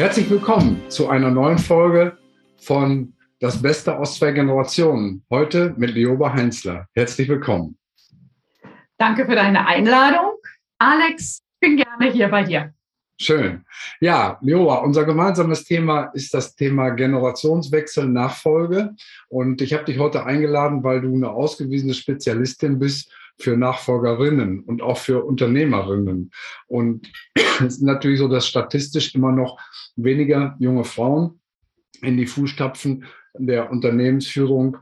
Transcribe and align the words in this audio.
Herzlich 0.00 0.30
willkommen 0.30 0.80
zu 0.88 1.10
einer 1.10 1.30
neuen 1.30 1.58
Folge 1.58 2.16
von 2.56 3.12
Das 3.38 3.60
Beste 3.60 3.98
aus 3.98 4.16
zwei 4.16 4.32
Generationen. 4.32 5.26
Heute 5.28 5.74
mit 5.76 5.90
Leoba 5.90 6.32
Heinzler. 6.32 6.86
Herzlich 6.94 7.28
willkommen. 7.28 7.76
Danke 8.96 9.26
für 9.26 9.34
deine 9.34 9.66
Einladung. 9.66 10.38
Alex, 10.78 11.42
ich 11.42 11.60
bin 11.60 11.76
gerne 11.76 12.10
hier 12.10 12.28
bei 12.28 12.44
dir. 12.44 12.72
Schön. 13.22 13.66
Ja, 14.00 14.38
Leoba, 14.40 14.76
unser 14.76 15.04
gemeinsames 15.04 15.64
Thema 15.64 16.04
ist 16.14 16.32
das 16.32 16.54
Thema 16.54 16.88
Generationswechsel, 16.88 18.08
Nachfolge. 18.08 18.94
Und 19.28 19.60
ich 19.60 19.74
habe 19.74 19.84
dich 19.84 19.98
heute 19.98 20.24
eingeladen, 20.24 20.82
weil 20.82 21.02
du 21.02 21.14
eine 21.14 21.28
ausgewiesene 21.28 21.92
Spezialistin 21.92 22.78
bist 22.78 23.12
für 23.38 23.58
Nachfolgerinnen 23.58 24.60
und 24.60 24.80
auch 24.80 24.96
für 24.96 25.22
Unternehmerinnen. 25.22 26.30
Und 26.66 27.12
es 27.34 27.74
ist 27.74 27.82
natürlich 27.82 28.20
so, 28.20 28.28
dass 28.28 28.46
statistisch 28.46 29.14
immer 29.14 29.32
noch 29.32 29.60
weniger 29.96 30.56
junge 30.58 30.84
Frauen 30.84 31.40
in 32.00 32.16
die 32.16 32.26
Fußstapfen 32.26 33.04
der 33.34 33.70
Unternehmensführung 33.70 34.78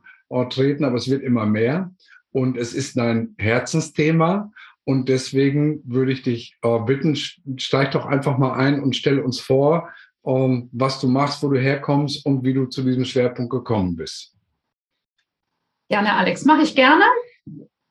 treten, 0.51 0.85
aber 0.85 0.95
es 0.95 1.11
wird 1.11 1.25
immer 1.25 1.45
mehr. 1.45 1.93
Und 2.31 2.57
es 2.57 2.73
ist 2.73 2.97
ein 3.01 3.35
Herzensthema. 3.39 4.53
Und 4.89 5.11
deswegen 5.11 5.83
würde 5.85 6.13
ich 6.13 6.23
dich 6.23 6.57
äh, 6.63 6.79
bitten, 6.79 7.15
steig 7.15 7.91
doch 7.91 8.07
einfach 8.07 8.39
mal 8.39 8.55
ein 8.55 8.83
und 8.83 8.97
stell 8.97 9.19
uns 9.21 9.39
vor, 9.39 9.93
ähm, 10.25 10.71
was 10.73 10.99
du 10.99 11.09
machst, 11.09 11.43
wo 11.43 11.51
du 11.51 11.61
herkommst 11.61 12.25
und 12.25 12.43
wie 12.43 12.55
du 12.55 12.65
zu 12.65 12.83
diesem 12.83 13.05
Schwerpunkt 13.05 13.51
gekommen 13.51 13.97
bist. 13.97 14.35
Gerne, 15.91 16.15
Alex, 16.15 16.47
mache 16.47 16.63
ich 16.63 16.75
gerne. 16.75 17.05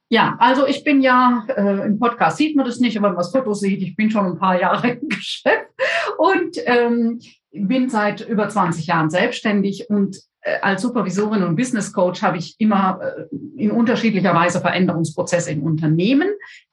Ja, 0.09 0.38
also 0.39 0.66
ich 0.66 0.83
bin 0.83 1.02
ja, 1.02 1.45
äh, 1.55 1.85
im 1.85 1.99
Podcast 1.99 2.38
sieht 2.38 2.55
man 2.55 2.66
das 2.66 2.80
nicht, 2.80 2.97
aber 2.97 3.09
wenn 3.09 3.13
man 3.13 3.22
das 3.22 3.31
Foto 3.31 3.53
sieht, 3.53 3.83
ich 3.83 3.95
bin 3.95 4.09
schon 4.09 4.25
ein 4.25 4.39
paar 4.39 4.59
Jahre 4.59 4.89
im 5.00 5.07
Geschäft 5.07 5.69
und 6.17 6.57
ähm, 6.66 7.19
bin 7.52 7.89
seit 7.89 8.27
über 8.27 8.50
20 8.50 8.88
Jahren 8.88 9.11
selbstständig 9.11 9.88
und 9.88 10.17
äh, 10.41 10.59
als 10.61 10.81
Supervisorin 10.81 11.44
und 11.44 11.55
Business 11.55 11.94
Coach 11.94 12.23
habe 12.23 12.39
ich 12.39 12.55
immer 12.57 13.00
äh, 13.03 13.35
in 13.61 13.69
unterschiedlicher 13.69 14.33
Weise 14.33 14.61
Veränderungsprozesse 14.61 15.52
in 15.52 15.61
Unternehmen 15.61 16.29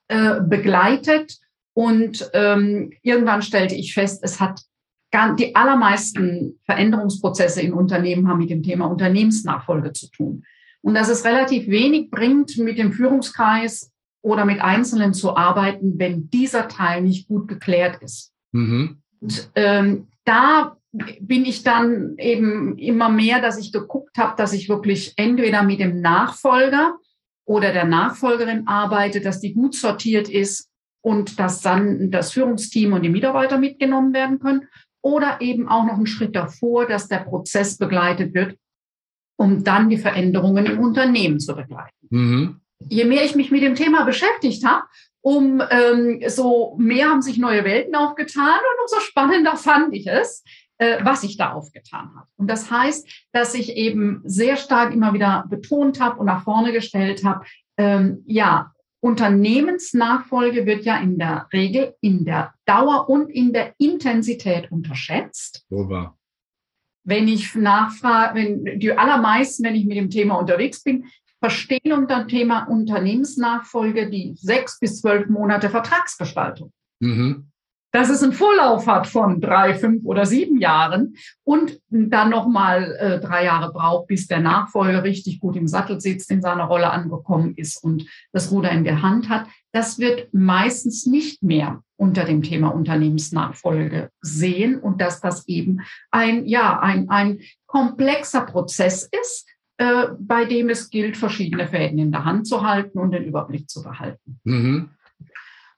äh, 0.08 0.40
begleitet 0.40 1.38
und 1.74 2.30
ähm, 2.34 2.92
irgendwann 3.02 3.42
stellte 3.42 3.74
ich 3.74 3.94
fest, 3.94 4.20
es 4.22 4.40
hat 4.40 4.60
die 5.38 5.54
allermeisten 5.54 6.58
Veränderungsprozesse 6.64 7.60
in 7.60 7.72
Unternehmen 7.72 8.26
haben 8.26 8.38
mit 8.38 8.50
dem 8.50 8.64
Thema 8.64 8.86
Unternehmensnachfolge 8.86 9.92
zu 9.92 10.10
tun 10.10 10.44
und 10.82 10.94
dass 10.94 11.08
es 11.08 11.24
relativ 11.24 11.68
wenig 11.68 12.10
bringt, 12.10 12.58
mit 12.58 12.78
dem 12.78 12.92
Führungskreis 12.92 13.92
oder 14.22 14.44
mit 14.44 14.60
Einzelnen 14.60 15.14
zu 15.14 15.36
arbeiten, 15.36 15.98
wenn 15.98 16.28
dieser 16.30 16.68
Teil 16.68 17.02
nicht 17.02 17.28
gut 17.28 17.48
geklärt 17.48 18.02
ist. 18.02 18.32
Mhm. 18.52 18.98
Und 19.20 19.50
ähm, 19.54 20.08
da 20.24 20.76
bin 21.20 21.44
ich 21.44 21.62
dann 21.62 22.16
eben 22.18 22.76
immer 22.78 23.08
mehr, 23.08 23.40
dass 23.40 23.58
ich 23.58 23.72
geguckt 23.72 24.18
habe, 24.18 24.36
dass 24.36 24.52
ich 24.52 24.68
wirklich 24.68 25.14
entweder 25.16 25.62
mit 25.62 25.80
dem 25.80 26.00
Nachfolger 26.00 26.98
oder 27.46 27.72
der 27.72 27.84
Nachfolgerin 27.84 28.66
arbeite, 28.66 29.20
dass 29.20 29.40
die 29.40 29.54
gut 29.54 29.74
sortiert 29.74 30.28
ist 30.28 30.70
und 31.02 31.38
dass 31.38 31.60
dann 31.60 32.10
das 32.10 32.32
Führungsteam 32.32 32.92
und 32.92 33.02
die 33.02 33.10
Mitarbeiter 33.10 33.58
mitgenommen 33.58 34.14
werden 34.14 34.38
können. 34.38 34.68
Oder 35.02 35.42
eben 35.42 35.68
auch 35.68 35.84
noch 35.84 35.96
einen 35.96 36.06
Schritt 36.06 36.34
davor, 36.34 36.86
dass 36.86 37.08
der 37.08 37.18
Prozess 37.18 37.76
begleitet 37.76 38.32
wird, 38.32 38.56
um 39.36 39.62
dann 39.62 39.90
die 39.90 39.98
Veränderungen 39.98 40.64
im 40.64 40.80
Unternehmen 40.80 41.40
zu 41.40 41.54
begleiten. 41.54 42.06
Mhm. 42.08 42.60
Je 42.88 43.04
mehr 43.04 43.24
ich 43.24 43.34
mich 43.34 43.50
mit 43.50 43.62
dem 43.62 43.74
Thema 43.74 44.04
beschäftigt 44.04 44.64
habe, 44.64 44.84
um 45.20 45.62
ähm, 45.70 46.22
so 46.28 46.76
mehr 46.78 47.10
haben 47.10 47.22
sich 47.22 47.38
neue 47.38 47.64
Welten 47.64 47.94
aufgetan 47.94 48.44
und 48.44 48.82
umso 48.82 49.00
spannender 49.00 49.56
fand 49.56 49.94
ich 49.94 50.06
es, 50.06 50.42
was 51.02 51.20
sich 51.22 51.36
da 51.36 51.52
aufgetan 51.52 52.10
hat. 52.16 52.26
Und 52.36 52.48
das 52.50 52.70
heißt, 52.70 53.08
dass 53.32 53.54
ich 53.54 53.76
eben 53.76 54.22
sehr 54.24 54.56
stark 54.56 54.92
immer 54.92 55.14
wieder 55.14 55.44
betont 55.48 56.00
habe 56.00 56.18
und 56.18 56.26
nach 56.26 56.44
vorne 56.44 56.72
gestellt 56.72 57.24
habe, 57.24 57.44
ähm, 57.76 58.22
ja, 58.26 58.72
Unternehmensnachfolge 59.00 60.64
wird 60.64 60.84
ja 60.84 60.96
in 60.96 61.18
der 61.18 61.46
Regel 61.52 61.94
in 62.00 62.24
der 62.24 62.54
Dauer 62.64 63.08
und 63.08 63.28
in 63.28 63.52
der 63.52 63.74
Intensität 63.78 64.72
unterschätzt. 64.72 65.66
Super 65.68 66.16
wenn 67.04 67.28
ich 67.28 67.54
nachfrage, 67.54 68.34
wenn 68.34 68.80
die 68.80 68.92
allermeisten, 68.92 69.62
wenn 69.64 69.74
ich 69.74 69.84
mit 69.84 69.96
dem 69.96 70.10
Thema 70.10 70.36
unterwegs 70.36 70.82
bin, 70.82 71.04
verstehen 71.38 71.92
unter 71.92 72.20
dem 72.20 72.28
Thema 72.28 72.64
Unternehmensnachfolge 72.64 74.08
die 74.08 74.32
sechs 74.36 74.78
bis 74.80 75.00
zwölf 75.02 75.28
Monate 75.28 75.68
Vertragsgestaltung. 75.68 76.72
Mhm 77.00 77.50
dass 77.94 78.10
es 78.10 78.24
einen 78.24 78.32
Vorlauf 78.32 78.88
hat 78.88 79.06
von 79.06 79.40
drei, 79.40 79.72
fünf 79.72 80.04
oder 80.04 80.26
sieben 80.26 80.58
Jahren 80.58 81.14
und 81.44 81.80
dann 81.90 82.28
nochmal 82.28 82.96
äh, 82.98 83.20
drei 83.20 83.44
Jahre 83.44 83.72
braucht, 83.72 84.08
bis 84.08 84.26
der 84.26 84.40
Nachfolger 84.40 85.04
richtig 85.04 85.38
gut 85.38 85.54
im 85.54 85.68
Sattel 85.68 86.00
sitzt, 86.00 86.28
in 86.32 86.42
seiner 86.42 86.64
Rolle 86.64 86.90
angekommen 86.90 87.54
ist 87.54 87.84
und 87.84 88.04
das 88.32 88.50
Ruder 88.50 88.72
in 88.72 88.82
der 88.82 89.02
Hand 89.02 89.28
hat. 89.28 89.46
Das 89.70 90.00
wird 90.00 90.26
meistens 90.34 91.06
nicht 91.06 91.44
mehr 91.44 91.82
unter 91.96 92.24
dem 92.24 92.42
Thema 92.42 92.74
Unternehmensnachfolge 92.74 94.10
sehen 94.20 94.80
und 94.80 95.00
dass 95.00 95.20
das 95.20 95.46
eben 95.46 95.82
ein, 96.10 96.46
ja, 96.46 96.80
ein, 96.80 97.08
ein 97.10 97.38
komplexer 97.66 98.40
Prozess 98.40 99.08
ist, 99.22 99.48
äh, 99.76 100.08
bei 100.18 100.46
dem 100.46 100.68
es 100.68 100.90
gilt, 100.90 101.16
verschiedene 101.16 101.68
Fäden 101.68 102.00
in 102.00 102.10
der 102.10 102.24
Hand 102.24 102.48
zu 102.48 102.66
halten 102.66 102.98
und 102.98 103.12
den 103.12 103.22
Überblick 103.22 103.70
zu 103.70 103.84
behalten. 103.84 104.40
Mhm. 104.42 104.88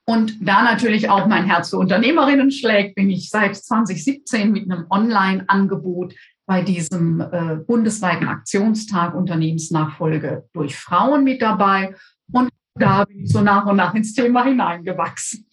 Und 0.09 0.37
da 0.47 0.63
natürlich 0.63 1.09
auch 1.09 1.27
mein 1.27 1.45
Herz 1.45 1.71
für 1.71 1.77
Unternehmerinnen 1.77 2.49
schlägt, 2.49 2.95
bin 2.95 3.09
ich 3.09 3.29
seit 3.29 3.57
2017 3.57 4.51
mit 4.53 4.71
einem 4.71 4.85
Online-Angebot 4.89 6.15
bei 6.45 6.61
diesem 6.61 7.19
äh, 7.19 7.57
bundesweiten 7.57 8.25
Aktionstag 8.25 9.13
Unternehmensnachfolge 9.13 10.47
durch 10.53 10.77
Frauen 10.77 11.25
mit 11.25 11.41
dabei. 11.41 11.93
Und 12.31 12.49
da 12.75 13.03
bin 13.03 13.25
ich 13.25 13.31
so 13.31 13.41
nach 13.41 13.65
und 13.65 13.75
nach 13.75 13.93
ins 13.95 14.13
Thema 14.13 14.45
hineingewachsen. 14.45 15.45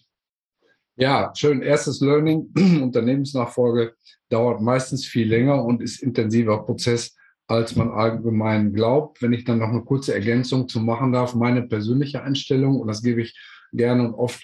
Ja, 0.95 1.33
schön. 1.35 1.61
Erstes 1.61 1.99
Learning. 1.99 2.49
Unternehmensnachfolge 2.81 3.95
dauert 4.29 4.61
meistens 4.61 5.05
viel 5.05 5.27
länger 5.27 5.65
und 5.65 5.81
ist 5.81 6.01
intensiver 6.01 6.63
Prozess, 6.63 7.13
als 7.47 7.75
man 7.75 7.91
allgemein 7.91 8.73
glaubt. 8.73 9.21
Wenn 9.21 9.33
ich 9.33 9.43
dann 9.43 9.59
noch 9.59 9.69
eine 9.69 9.83
kurze 9.83 10.13
Ergänzung 10.13 10.67
zu 10.67 10.79
machen 10.79 11.11
darf, 11.11 11.35
meine 11.35 11.63
persönliche 11.63 12.23
Einstellung, 12.23 12.79
und 12.79 12.87
das 12.87 13.03
gebe 13.03 13.21
ich 13.21 13.37
gerne 13.71 14.07
und 14.07 14.15
oft 14.15 14.43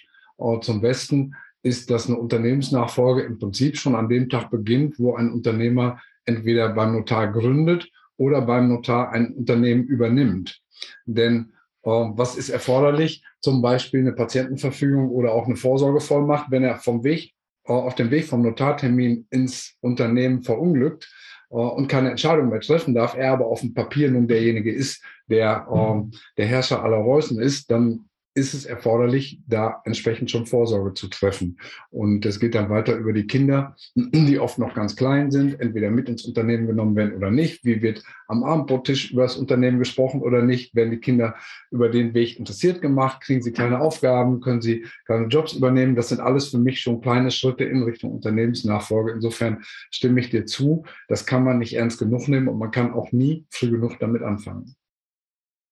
zum 0.62 0.82
Besten, 0.82 1.36
ist, 1.64 1.92
dass 1.92 2.08
eine 2.08 2.18
Unternehmensnachfolge 2.18 3.22
im 3.22 3.38
Prinzip 3.38 3.78
schon 3.78 3.96
an 3.96 4.10
dem 4.10 4.30
Tag 4.30 4.50
beginnt, 4.50 5.00
wo 5.00 5.16
ein 5.16 5.32
Unternehmer 5.32 6.02
entweder 6.26 6.70
beim 6.70 6.94
Notar 6.94 7.32
gründet 7.32 7.90
oder 8.18 8.42
beim 8.42 8.68
Notar 8.68 9.12
ein 9.12 9.34
Unternehmen 9.34 9.84
übernimmt. 9.84 10.62
Denn 11.06 11.54
äh, 11.84 11.90
was 11.90 12.36
ist 12.36 12.50
erforderlich? 12.50 13.24
Zum 13.40 13.62
Beispiel 13.62 14.02
eine 14.02 14.14
Patientenverfügung 14.14 15.10
oder 15.10 15.34
auch 15.34 15.46
eine 15.46 15.56
Vorsorgevollmacht, 15.56 16.52
wenn 16.52 16.64
er 16.64 16.78
vom 16.78 17.04
Weg, 17.04 17.34
äh, 17.66 17.74
auf 17.74 17.96
dem 17.96 18.12
Weg 18.12 18.26
vom 18.26 18.42
Notartermin 18.42 19.28
ins 19.30 19.76
Unternehmen 19.82 20.44
verunglückt 20.44 21.12
und 21.52 21.88
keine 21.88 22.12
Entscheidung 22.12 22.50
mehr 22.50 22.62
treffen 22.62 22.94
darf, 22.94 23.16
er 23.16 23.34
aber 23.34 23.48
auf 23.48 23.62
dem 23.62 23.74
Papier 23.74 24.10
nun 24.10 24.28
derjenige 24.28 24.74
ist, 24.74 25.04
der 25.28 25.68
äh, 25.72 26.18
der 26.38 26.46
Herrscher 26.46 26.84
aller 26.84 26.98
Reußen 26.98 27.40
ist, 27.40 27.70
dann 27.70 28.06
ist 28.34 28.54
es 28.54 28.66
erforderlich, 28.66 29.42
da 29.46 29.82
entsprechend 29.84 30.32
schon 30.32 30.46
Vorsorge 30.46 30.94
zu 30.94 31.10
treffen. 31.10 31.58
Und 31.90 32.26
es 32.26 32.40
geht 32.40 32.56
dann 32.56 32.70
weiter 32.70 32.96
über 32.96 33.12
die 33.12 33.28
Kinder, 33.28 33.76
die 33.96 34.40
oft 34.40 34.58
noch 34.58 34.74
ganz 34.74 34.96
klein 34.96 35.32
sind, 35.32 35.60
entweder 35.60 35.92
mit 35.92 36.08
ins 36.08 36.26
Unternehmen 36.26 36.66
genommen 36.66 36.96
werden 36.96 37.16
oder 37.16 37.30
nicht. 37.30 37.66
Wie 37.66 37.82
wird 37.82 38.04
am 38.28 38.44
Abendbrottisch 38.44 39.12
über 39.12 39.24
das 39.24 39.36
Unternehmen 39.36 39.80
gesprochen 39.80 40.22
oder 40.22 40.42
nicht? 40.42 40.74
Werden 40.76 40.92
die 40.92 41.00
Kinder 41.00 41.36
über 41.72 41.90
den 41.90 42.14
Weg 42.14 42.40
interessiert 42.40 42.82
gemacht? 42.82 43.22
Kriegen 43.22 43.42
sie 43.42 43.52
kleine 43.52 43.82
Aufgaben? 43.82 44.40
Können 44.40 44.62
sie 44.62 44.86
kleine 45.06 45.28
Jobs 45.28 45.54
übernehmen? 45.54 45.96
Das 45.96 46.10
sind 46.10 46.22
alles 46.22 46.48
für 46.48 46.60
mich 46.60 46.80
schon 46.80 47.02
kleine 47.02 47.32
Schritte 47.32 47.66
in 47.66 47.84
Richtung 47.84 48.12
Unternehmensnachfolge. 48.12 49.12
Insofern 49.12 49.64
stimme 49.90 50.22
ich 50.22 50.30
dir 50.30 50.46
zu. 50.46 50.86
Das 51.10 51.26
kann 51.26 51.44
man 51.44 51.60
nicht 51.60 51.74
ernst 51.74 52.00
genug 52.00 52.30
nehmen 52.30 52.48
und 52.48 52.58
man 52.58 52.72
kann 52.72 52.94
auch 52.94 53.12
nie 53.12 53.46
früh 53.50 53.72
genug 53.72 54.00
damit 54.00 54.22
anfangen. 54.22 54.76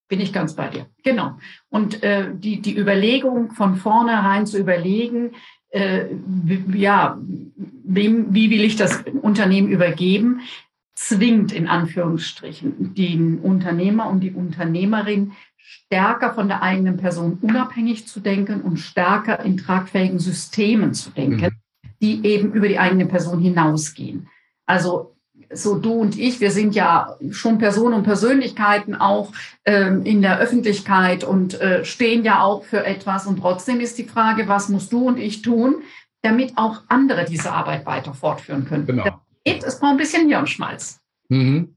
Bin 0.10 0.20
ich 0.20 0.34
ganz 0.34 0.56
bei 0.56 0.68
dir. 0.68 0.88
Genau. 1.04 1.38
Und 1.70 2.04
äh, 2.04 2.28
die, 2.34 2.62
die 2.62 2.78
Überlegung 2.78 3.52
von 3.52 3.76
vornherein 3.76 4.46
zu 4.46 4.58
überlegen, 4.58 5.32
äh, 5.70 6.08
ja, 6.74 7.18
wem, 7.84 8.34
wie 8.34 8.50
will 8.50 8.64
ich 8.64 8.76
das 8.76 9.04
Unternehmen 9.22 9.70
übergeben, 9.70 10.42
zwingt 10.96 11.52
in 11.52 11.68
Anführungsstrichen 11.68 12.94
den 12.96 13.40
Unternehmer 13.40 14.10
und 14.10 14.20
die 14.20 14.32
Unternehmerin 14.32 15.34
stärker 15.58 16.34
von 16.34 16.48
der 16.48 16.64
eigenen 16.64 16.98
Person 16.98 17.38
unabhängig 17.42 18.08
zu 18.08 18.20
denken 18.20 18.62
und 18.62 18.78
stärker 18.78 19.40
in 19.46 19.58
tragfähigen 19.58 20.20
Systemen 20.20 20.94
zu 20.94 21.12
denken, 21.12 21.46
mhm. 21.46 21.90
die 22.02 22.26
eben 22.26 22.52
über 22.52 22.68
die 22.68 22.80
eigene 22.80 23.06
Person 23.06 23.40
hinausgehen. 23.40 24.28
Also 24.66 25.16
so 25.52 25.78
du 25.78 25.94
und 25.94 26.18
ich, 26.18 26.40
wir 26.40 26.52
sind 26.52 26.76
ja 26.76 27.16
schon 27.32 27.58
Personen 27.58 27.96
und 27.96 28.04
Persönlichkeiten 28.04 28.96
auch 28.96 29.32
ähm, 29.66 30.04
in 30.04 30.22
der 30.22 30.40
Öffentlichkeit 30.40 31.24
und 31.24 31.60
äh, 31.60 31.84
stehen 31.86 32.24
ja 32.24 32.44
auch 32.44 32.64
für 32.64 32.86
etwas. 32.86 33.26
Und 33.26 33.40
trotzdem 33.40 33.80
ist 33.80 33.98
die 33.98 34.04
Frage, 34.04 34.48
was 34.48 34.70
musst 34.70 34.94
du 34.94 35.08
und 35.08 35.18
ich 35.18 35.42
tun, 35.42 35.82
damit 36.22 36.54
auch 36.58 36.84
andere 36.88 37.26
diese 37.26 37.52
Arbeit 37.52 37.86
weiter 37.86 38.14
fortführen 38.14 38.66
können. 38.66 38.86
Genau. 38.86 39.04
Das 39.04 39.14
geht, 39.44 39.64
es 39.64 39.80
braucht 39.80 39.92
ein 39.92 39.98
bisschen 39.98 40.28
Hirnschmalz. 40.28 41.00
Mhm. 41.30 41.76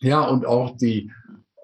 Ja, 0.00 0.22
und 0.22 0.46
auch 0.46 0.76
die, 0.76 1.12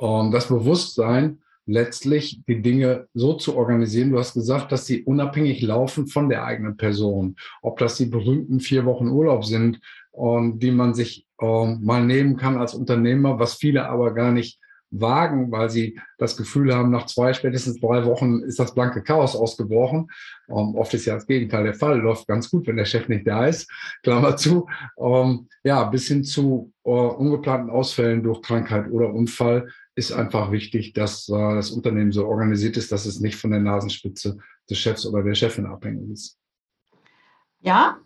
ähm, 0.00 0.30
das 0.30 0.48
Bewusstsein, 0.48 1.38
letztlich 1.68 2.40
die 2.48 2.62
Dinge 2.62 3.08
so 3.12 3.34
zu 3.34 3.54
organisieren. 3.54 4.10
Du 4.10 4.18
hast 4.18 4.32
gesagt, 4.32 4.72
dass 4.72 4.86
sie 4.86 5.04
unabhängig 5.04 5.60
laufen 5.60 6.06
von 6.06 6.30
der 6.30 6.44
eigenen 6.44 6.78
Person. 6.78 7.36
Ob 7.60 7.78
das 7.78 7.96
die 7.96 8.06
berühmten 8.06 8.58
vier 8.58 8.86
Wochen 8.86 9.08
Urlaub 9.08 9.44
sind, 9.44 9.78
ähm, 10.16 10.58
die 10.58 10.70
man 10.70 10.94
sich 10.94 11.26
ähm, 11.40 11.80
mal 11.82 12.04
nehmen 12.04 12.36
kann 12.36 12.56
als 12.56 12.74
Unternehmer, 12.74 13.38
was 13.38 13.54
viele 13.54 13.86
aber 13.88 14.14
gar 14.14 14.32
nicht 14.32 14.58
wagen, 14.90 15.52
weil 15.52 15.68
sie 15.68 16.00
das 16.16 16.38
Gefühl 16.38 16.74
haben, 16.74 16.90
nach 16.90 17.04
zwei, 17.04 17.34
spätestens 17.34 17.78
drei 17.78 18.06
Wochen 18.06 18.40
ist 18.40 18.58
das 18.58 18.72
blanke 18.72 19.02
Chaos 19.02 19.36
ausgebrochen. 19.36 20.08
Ähm, 20.48 20.74
oft 20.74 20.94
ist 20.94 21.04
ja 21.04 21.16
das 21.16 21.26
Gegenteil 21.26 21.64
der 21.64 21.74
Fall, 21.74 21.98
läuft 21.98 22.26
ganz 22.26 22.48
gut, 22.50 22.66
wenn 22.66 22.78
der 22.78 22.86
Chef 22.86 23.06
nicht 23.08 23.26
da 23.26 23.46
ist, 23.46 23.70
Klammer 24.02 24.38
zu. 24.38 24.66
Ja, 25.64 25.84
bis 25.84 26.08
hin 26.08 26.24
zu 26.24 26.72
äh, 26.84 26.88
ungeplanten 26.90 27.68
Ausfällen 27.68 28.22
durch 28.22 28.40
Krankheit 28.40 28.90
oder 28.90 29.12
Unfall 29.12 29.68
ist 29.98 30.12
einfach 30.12 30.52
wichtig, 30.52 30.92
dass 30.92 31.28
äh, 31.28 31.32
das 31.32 31.72
Unternehmen 31.72 32.12
so 32.12 32.24
organisiert 32.26 32.76
ist, 32.76 32.92
dass 32.92 33.04
es 33.04 33.18
nicht 33.18 33.36
von 33.36 33.50
der 33.50 33.60
Nasenspitze 33.60 34.38
des 34.70 34.78
Chefs 34.78 35.04
oder 35.04 35.24
der 35.24 35.34
Chefin 35.34 35.66
abhängig 35.66 36.10
ist. 36.10 36.38
Ja, 37.60 37.98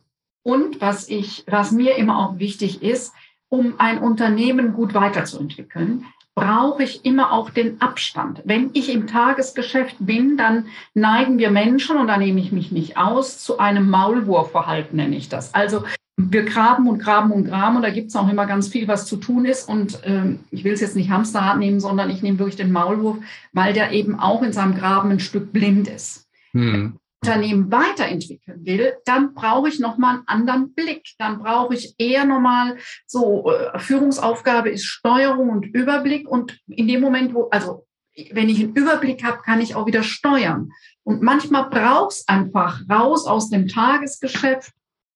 und 0.42 0.80
was 0.80 1.08
ich, 1.08 1.44
was 1.46 1.70
mir 1.70 1.96
immer 1.96 2.18
auch 2.18 2.38
wichtig 2.38 2.82
ist, 2.82 3.12
um 3.48 3.74
ein 3.78 3.98
Unternehmen 3.98 4.72
gut 4.72 4.94
weiterzuentwickeln, 4.94 6.06
brauche 6.34 6.82
ich 6.82 7.04
immer 7.04 7.30
auch 7.32 7.50
den 7.50 7.82
Abstand. 7.82 8.40
Wenn 8.46 8.70
ich 8.72 8.88
im 8.88 9.06
Tagesgeschäft 9.06 9.96
bin, 9.98 10.38
dann 10.38 10.68
neigen 10.94 11.38
wir 11.38 11.50
Menschen, 11.50 11.98
und 11.98 12.06
da 12.06 12.16
nehme 12.16 12.40
ich 12.40 12.52
mich 12.52 12.72
nicht 12.72 12.96
aus, 12.96 13.38
zu 13.38 13.58
einem 13.58 13.90
Maulwurfverhalten, 13.90 14.96
nenne 14.96 15.16
ich 15.16 15.28
das. 15.28 15.52
Also 15.52 15.84
wir 16.16 16.44
graben 16.44 16.88
und 16.88 16.98
graben 16.98 17.32
und 17.32 17.44
graben 17.44 17.76
und 17.76 17.82
da 17.82 17.90
gibt 17.90 18.08
es 18.08 18.16
auch 18.16 18.28
immer 18.28 18.46
ganz 18.46 18.68
viel, 18.68 18.86
was 18.86 19.06
zu 19.06 19.16
tun 19.16 19.44
ist. 19.44 19.68
Und 19.68 20.00
ähm, 20.04 20.40
ich 20.50 20.64
will 20.64 20.72
es 20.72 20.80
jetzt 20.80 20.96
nicht 20.96 21.10
Hamsterrad 21.10 21.58
nehmen, 21.58 21.80
sondern 21.80 22.10
ich 22.10 22.22
nehme 22.22 22.38
wirklich 22.38 22.56
den 22.56 22.72
Maulwurf, 22.72 23.18
weil 23.52 23.72
der 23.72 23.92
eben 23.92 24.18
auch 24.18 24.42
in 24.42 24.52
seinem 24.52 24.74
Graben 24.74 25.10
ein 25.10 25.20
Stück 25.20 25.52
blind 25.52 25.88
ist. 25.88 26.28
Hm. 26.52 26.98
Unternehmen 27.24 27.70
weiterentwickeln 27.70 28.66
will, 28.66 28.94
dann 29.04 29.32
brauche 29.34 29.68
ich 29.68 29.78
nochmal 29.78 30.16
einen 30.16 30.26
anderen 30.26 30.74
Blick. 30.74 31.06
Dann 31.18 31.38
brauche 31.38 31.74
ich 31.74 31.94
eher 31.98 32.24
nochmal 32.24 32.78
so, 33.06 33.50
äh, 33.50 33.78
Führungsaufgabe 33.78 34.70
ist 34.70 34.86
Steuerung 34.86 35.48
und 35.48 35.66
Überblick. 35.66 36.28
Und 36.28 36.58
in 36.66 36.88
dem 36.88 37.00
Moment, 37.00 37.32
wo, 37.32 37.48
also 37.50 37.86
wenn 38.32 38.48
ich 38.48 38.60
einen 38.60 38.74
Überblick 38.74 39.24
habe, 39.24 39.38
kann 39.42 39.60
ich 39.60 39.76
auch 39.76 39.86
wieder 39.86 40.02
steuern. 40.02 40.70
Und 41.04 41.22
manchmal 41.22 41.70
braucht 41.70 42.12
es 42.12 42.28
einfach 42.28 42.80
raus 42.90 43.26
aus 43.26 43.50
dem 43.50 43.68
Tagesgeschäft. 43.68 44.72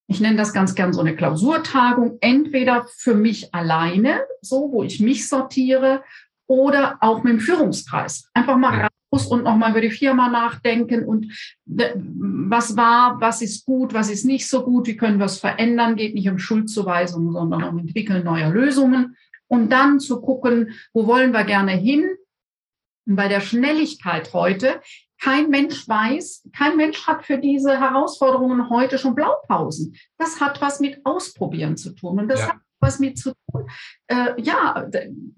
Ich 0.08 0.20
nenne 0.20 0.36
das 0.36 0.52
ganz 0.52 0.74
gern 0.74 0.92
so 0.92 1.00
eine 1.00 1.16
Klausurtagung, 1.16 2.18
entweder 2.20 2.86
für 2.96 3.14
mich 3.14 3.54
alleine, 3.54 4.20
so, 4.40 4.70
wo 4.72 4.82
ich 4.82 5.00
mich 5.00 5.28
sortiere, 5.28 6.02
oder 6.46 6.98
auch 7.00 7.24
mit 7.24 7.32
dem 7.32 7.40
Führungskreis. 7.40 8.30
Einfach 8.32 8.56
mal 8.56 8.88
raus 9.12 9.26
und 9.26 9.42
nochmal 9.42 9.72
über 9.72 9.80
die 9.80 9.90
Firma 9.90 10.28
nachdenken 10.28 11.04
und 11.04 11.32
was 11.64 12.76
war, 12.76 13.20
was 13.20 13.42
ist 13.42 13.66
gut, 13.66 13.94
was 13.94 14.10
ist 14.10 14.24
nicht 14.24 14.48
so 14.48 14.62
gut, 14.62 14.86
wie 14.86 14.96
können 14.96 15.18
wir 15.18 15.26
es 15.26 15.38
verändern, 15.38 15.96
geht 15.96 16.14
nicht 16.14 16.28
um 16.28 16.38
Schuldzuweisungen, 16.38 17.32
sondern 17.32 17.64
um 17.64 17.78
Entwickeln 17.78 18.24
neuer 18.24 18.50
Lösungen 18.50 19.16
und 19.48 19.70
dann 19.70 20.00
zu 20.00 20.20
gucken, 20.20 20.70
wo 20.92 21.06
wollen 21.06 21.32
wir 21.32 21.44
gerne 21.44 21.72
hin. 21.72 22.08
Und 23.06 23.16
bei 23.16 23.28
der 23.28 23.40
Schnelligkeit 23.40 24.32
heute, 24.32 24.80
kein 25.20 25.50
Mensch 25.50 25.88
weiß, 25.88 26.48
kein 26.56 26.76
Mensch 26.76 27.06
hat 27.06 27.24
für 27.24 27.38
diese 27.38 27.80
Herausforderungen 27.80 28.68
heute 28.70 28.98
schon 28.98 29.14
Blaupausen. 29.14 29.96
Das 30.18 30.40
hat 30.40 30.60
was 30.60 30.80
mit 30.80 31.00
Ausprobieren 31.04 31.76
zu 31.76 31.94
tun 31.94 32.20
und 32.20 32.28
das 32.28 32.40
ja. 32.40 32.48
hat 32.48 32.56
was 32.80 32.98
mit 32.98 33.18
zu 33.18 33.32
tun. 33.50 33.68
Äh, 34.06 34.40
ja, 34.40 34.86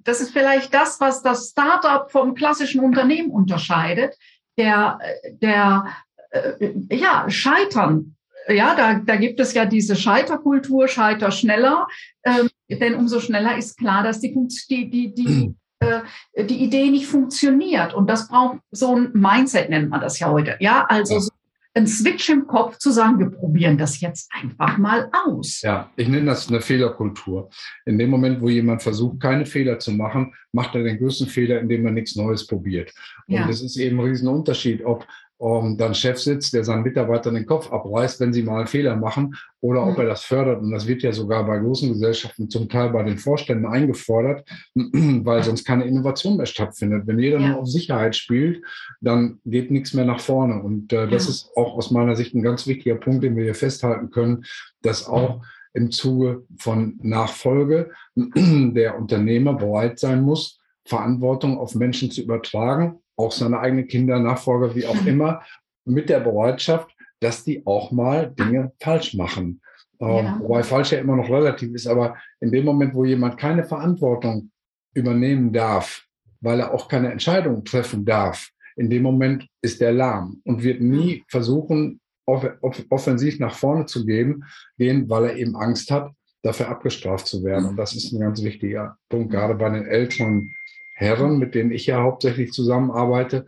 das 0.05 0.21
ist 0.21 0.33
vielleicht 0.33 0.75
das, 0.75 1.01
was 1.01 1.23
das 1.23 1.51
Startup 1.51 2.11
vom 2.11 2.35
klassischen 2.35 2.81
Unternehmen 2.81 3.31
unterscheidet. 3.31 4.17
Der, 4.57 4.99
der 5.41 5.87
äh, 6.31 6.73
ja, 6.91 7.29
Scheitern. 7.31 8.17
Ja, 8.49 8.75
da, 8.75 8.95
da 8.95 9.17
gibt 9.17 9.41
es 9.41 9.53
ja 9.53 9.67
diese 9.67 9.95
Scheiterkultur, 9.95 10.89
Scheiter 10.89 11.31
schneller. 11.31 11.87
Ähm, 12.25 12.49
denn 12.69 12.95
umso 12.95 13.21
schneller 13.21 13.57
ist 13.57 13.77
klar, 13.77 14.03
dass 14.03 14.21
die, 14.21 14.35
die, 14.69 14.91
die, 14.91 15.15
die, 15.15 15.55
äh, 15.81 16.01
die 16.45 16.63
Idee 16.63 16.91
nicht 16.91 17.07
funktioniert. 17.07 17.95
Und 17.95 18.09
das 18.09 18.29
braucht 18.29 18.59
so 18.71 18.95
ein 18.97 19.11
Mindset, 19.13 19.71
nennt 19.71 19.91
man 19.91 20.01
das 20.01 20.19
ja 20.19 20.31
heute. 20.31 20.57
Ja, 20.61 20.87
also 20.89 21.15
ja. 21.15 21.21
So 21.21 21.31
ein 21.75 21.87
Switch 21.87 22.29
im 22.29 22.47
Kopf 22.47 22.79
zu 22.79 22.91
sagen, 22.91 23.19
wir 23.19 23.31
probieren 23.31 23.79
das 23.79 24.01
jetzt 24.01 24.31
einfach 24.33 24.79
mal 24.79 25.11
aus. 25.13 25.63
Ja, 25.63 25.91
ich 25.97 26.09
nenne 26.09 26.27
das 26.27 26.49
eine 26.49 26.61
Fehlerkultur. 26.61 27.51
In 27.87 27.99
dem 27.99 28.11
Moment, 28.11 28.41
wo 28.41 28.49
jemand 28.49 28.83
versucht, 28.83 29.21
keine 29.21 29.47
Fehler 29.47 29.79
zu 29.79 29.93
machen, 29.93 30.35
macht 30.53 30.75
er 30.75 30.83
den 30.83 30.99
größten 30.99 31.29
Fehler, 31.29 31.61
indem 31.61 31.87
er 31.87 31.93
nichts 31.93 32.17
Neues 32.17 32.47
probiert. 32.47 32.93
Und 33.29 33.35
ja. 33.35 33.47
das 33.47 33.61
ist 33.61 33.77
eben 33.77 34.01
ein 34.01 34.07
Riesenunterschied, 34.07 34.85
ob 34.85 35.07
um, 35.39 35.79
dann 35.79 35.95
Chef 35.95 36.19
sitzt, 36.19 36.53
der 36.53 36.65
seinen 36.65 36.83
Mitarbeitern 36.83 37.35
den 37.35 37.47
Kopf 37.47 37.73
abreißt, 37.73 38.19
wenn 38.19 38.33
sie 38.33 38.43
mal 38.43 38.59
einen 38.59 38.67
Fehler 38.67 38.97
machen, 38.97 39.37
oder 39.61 39.85
ob 39.87 39.95
mhm. 39.95 40.01
er 40.01 40.07
das 40.07 40.25
fördert. 40.25 40.61
Und 40.61 40.73
das 40.73 40.87
wird 40.87 41.03
ja 41.03 41.13
sogar 41.13 41.47
bei 41.47 41.59
großen 41.59 41.89
Gesellschaften 41.93 42.51
zum 42.51 42.69
Teil 42.69 42.91
bei 42.91 43.05
den 43.05 43.19
Vorständen 43.19 43.67
eingefordert, 43.67 44.45
weil 44.75 45.45
sonst 45.45 45.65
keine 45.65 45.85
Innovation 45.85 46.37
mehr 46.37 46.47
stattfindet. 46.47 47.07
Wenn 47.07 47.21
jeder 47.21 47.39
ja. 47.39 47.49
nur 47.49 47.61
auf 47.61 47.69
Sicherheit 47.69 48.17
spielt, 48.17 48.65
dann 49.01 49.39
geht 49.45 49.71
nichts 49.71 49.95
mehr 49.95 50.05
nach 50.05 50.21
vorne. 50.21 50.61
Und 50.61 50.93
äh, 50.93 51.09
das 51.09 51.25
ja. 51.25 51.31
ist 51.31 51.51
auch 51.57 51.77
aus 51.77 51.93
meiner 51.93 52.17
Sicht 52.17 52.35
ein 52.35 52.43
ganz 52.43 52.67
wichtiger 52.67 52.97
Punkt, 52.97 53.23
den 53.23 53.37
wir 53.37 53.45
hier 53.45 53.55
festhalten 53.55 54.11
können, 54.11 54.45
dass 54.83 55.07
auch 55.07 55.45
im 55.73 55.93
Zuge 55.93 56.43
von 56.59 56.99
Nachfolge 57.01 57.93
der 58.17 58.99
Unternehmer 58.99 59.55
bereit 59.55 60.01
sein 60.01 60.23
muss, 60.23 60.59
Verantwortung 60.85 61.59
auf 61.59 61.77
Menschen 61.77 62.11
zu 62.11 62.23
übertragen 62.23 62.99
auch 63.19 63.33
seine 63.33 63.59
eigenen 63.61 63.89
Kinder, 63.89 64.19
Nachfolger, 64.19 64.75
wie 64.75 64.87
auch 64.87 64.97
immer, 65.07 65.43
mit 65.85 66.09
der 66.09 66.21
Bereitschaft, 66.21 66.91
dass 67.21 67.45
die 67.45 67.67
auch 67.67 67.91
mal 67.91 68.31
Dinge 68.31 68.73
falsch 68.81 69.15
machen. 69.15 69.61
Ähm, 70.01 70.09
ja. 70.09 70.39
wobei 70.41 70.63
falsch 70.63 70.93
ja 70.93 70.99
immer 70.99 71.17
noch 71.17 71.29
relativ 71.29 71.75
ist, 71.75 71.89
aber 71.89 72.17
in 72.41 72.53
dem 72.53 72.65
Moment, 72.65 72.95
wo 72.95 73.05
jemand 73.05 73.37
keine 73.37 73.65
Verantwortung 73.65 74.51
übernehmen 74.95 75.53
darf, 75.53 76.05
weil 76.41 76.61
er 76.61 76.73
auch 76.73 76.89
keine 76.89 77.11
Entscheidung 77.11 77.65
treffen 77.65 78.05
darf, 78.05 78.51
in 78.77 78.89
dem 78.89 79.03
Moment 79.03 79.49
ist 79.61 79.83
er 79.83 79.93
lahm 79.93 80.41
und 80.45 80.63
wird 80.63 80.81
nie 80.81 81.25
versuchen, 81.27 82.01
off 82.27 82.49
off 82.61 82.85
offensiv 82.91 83.41
nach 83.41 83.55
vorne 83.55 83.87
zu 83.87 84.07
gehen, 84.07 84.45
gehen, 84.77 85.11
weil 85.11 85.25
er 85.25 85.37
eben 85.37 85.57
Angst 85.57 85.91
hat, 85.91 86.13
dafür 86.43 86.69
abgestraft 86.69 87.27
zu 87.27 87.43
werden. 87.43 87.71
Und 87.71 87.77
das 87.77 87.97
ist 87.97 88.13
ein 88.13 88.21
ganz 88.21 88.43
wichtiger 88.43 88.97
Punkt, 89.09 89.33
gerade 89.33 89.57
bei 89.57 89.69
den 89.71 89.87
älteren 89.87 90.55
Herren, 90.99 91.39
mit 91.39 91.55
denen 91.55 91.71
ich 91.71 91.87
ja 91.87 92.03
hauptsächlich 92.03 92.51
zusammenarbeite, 92.51 93.47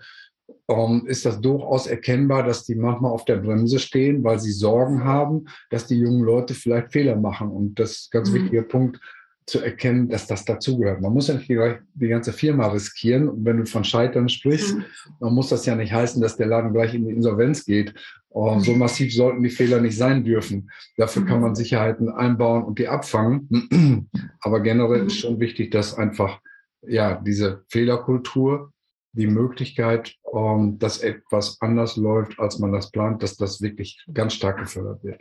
ähm, 0.69 1.03
ist 1.07 1.27
das 1.27 1.41
durchaus 1.41 1.89
erkennbar, 1.89 2.45
dass 2.45 2.65
die 2.65 2.77
manchmal 2.77 3.11
auf 3.11 3.25
der 3.25 3.39
Bremse 3.39 3.81
stehen, 3.81 4.23
weil 4.23 4.39
sie 4.39 4.53
Sorgen 4.53 5.03
haben, 5.03 5.47
dass 5.69 5.89
die 5.89 5.99
jungen 5.99 6.23
Leute 6.23 6.55
vielleicht 6.55 6.93
Fehler 6.93 7.17
machen. 7.17 7.49
Und 7.49 7.81
das 7.81 7.93
ist 7.93 8.07
ein 8.07 8.19
ganz 8.19 8.31
mhm. 8.31 8.35
wichtiger 8.35 8.63
Punkt, 8.63 9.01
zu 9.47 9.61
erkennen, 9.61 10.09
dass 10.09 10.29
das 10.29 10.45
dazugehört. 10.45 11.01
Man 11.01 11.13
muss 11.13 11.27
ja 11.27 11.35
nicht 11.35 11.49
die, 11.49 11.59
die, 11.95 12.07
ganze 12.07 12.33
Firma 12.33 12.69
riskieren. 12.69 13.29
Und 13.29 13.45
wenn 13.45 13.57
du 13.57 13.67
von 13.67 13.83
Scheitern 13.83 14.29
sprichst, 14.29 14.77
mhm. 14.77 14.85
dann 15.19 15.35
muss 15.35 15.49
das 15.49 15.67
ja 15.67 15.75
nicht 15.75 15.93
heißen, 15.93 16.23
dass 16.23 16.37
der 16.37 16.47
Laden 16.47 16.73
gleich 16.73 16.95
in 16.95 17.05
die 17.05 17.13
Insolvenz 17.13 17.65
geht. 17.65 17.93
Mhm. 18.33 18.61
So 18.61 18.77
massiv 18.77 19.13
sollten 19.13 19.43
die 19.43 19.51
Fehler 19.51 19.81
nicht 19.81 19.97
sein 19.97 20.23
dürfen. 20.23 20.71
Dafür 20.97 21.25
kann 21.25 21.39
mhm. 21.39 21.43
man 21.43 21.55
Sicherheiten 21.57 22.11
einbauen 22.11 22.63
und 22.63 22.79
die 22.79 22.87
abfangen. 22.87 24.09
Aber 24.41 24.61
generell 24.61 25.07
ist 25.07 25.19
schon 25.19 25.41
wichtig, 25.41 25.73
dass 25.73 25.99
einfach 25.99 26.39
ja, 26.83 27.21
diese 27.21 27.65
Fehlerkultur, 27.69 28.73
die 29.13 29.27
Möglichkeit, 29.27 30.15
ähm, 30.33 30.79
dass 30.79 30.99
etwas 30.99 31.61
anders 31.61 31.97
läuft, 31.97 32.39
als 32.39 32.59
man 32.59 32.73
das 32.73 32.91
plant, 32.91 33.23
dass 33.23 33.37
das 33.37 33.61
wirklich 33.61 34.05
ganz 34.13 34.35
stark 34.35 34.59
gefördert 34.59 35.03
wird. 35.03 35.21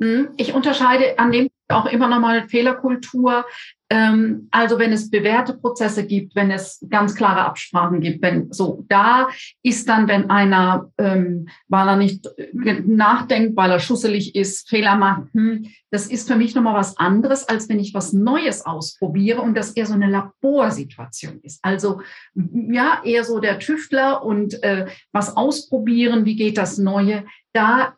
Hm, 0.00 0.28
ich 0.36 0.54
unterscheide 0.54 1.18
an 1.18 1.32
dem 1.32 1.48
auch 1.68 1.86
immer 1.86 2.08
nochmal 2.08 2.48
Fehlerkultur. 2.48 3.44
Ähm, 3.88 4.48
also 4.50 4.80
wenn 4.80 4.92
es 4.92 5.10
bewährte 5.10 5.54
Prozesse 5.54 6.06
gibt, 6.06 6.34
wenn 6.34 6.50
es 6.50 6.84
ganz 6.90 7.14
klare 7.14 7.44
Absprachen 7.44 8.00
gibt, 8.00 8.20
wenn 8.20 8.52
so 8.52 8.84
da 8.88 9.28
ist 9.62 9.88
dann, 9.88 10.08
wenn 10.08 10.28
einer, 10.28 10.90
ähm, 10.98 11.48
weil 11.68 11.88
er 11.88 11.96
nicht 11.96 12.26
äh, 12.36 12.82
nachdenkt, 12.84 13.56
weil 13.56 13.70
er 13.70 13.78
schusselig 13.78 14.34
ist, 14.34 14.68
Fehler 14.68 14.96
macht, 14.96 15.32
hm, 15.34 15.66
das 15.90 16.08
ist 16.08 16.26
für 16.26 16.34
mich 16.34 16.56
nochmal 16.56 16.74
was 16.74 16.98
anderes, 16.98 17.48
als 17.48 17.68
wenn 17.68 17.78
ich 17.78 17.94
was 17.94 18.12
Neues 18.12 18.66
ausprobiere 18.66 19.40
und 19.40 19.54
das 19.54 19.70
eher 19.70 19.86
so 19.86 19.94
eine 19.94 20.10
Laborsituation 20.10 21.38
ist. 21.42 21.60
Also 21.62 22.00
ja, 22.34 23.02
eher 23.04 23.22
so 23.22 23.38
der 23.38 23.60
Tüftler 23.60 24.24
und 24.24 24.60
äh, 24.64 24.86
was 25.12 25.36
ausprobieren, 25.36 26.24
wie 26.24 26.34
geht 26.34 26.58
das 26.58 26.76
Neue. 26.78 27.24
Da 27.52 27.94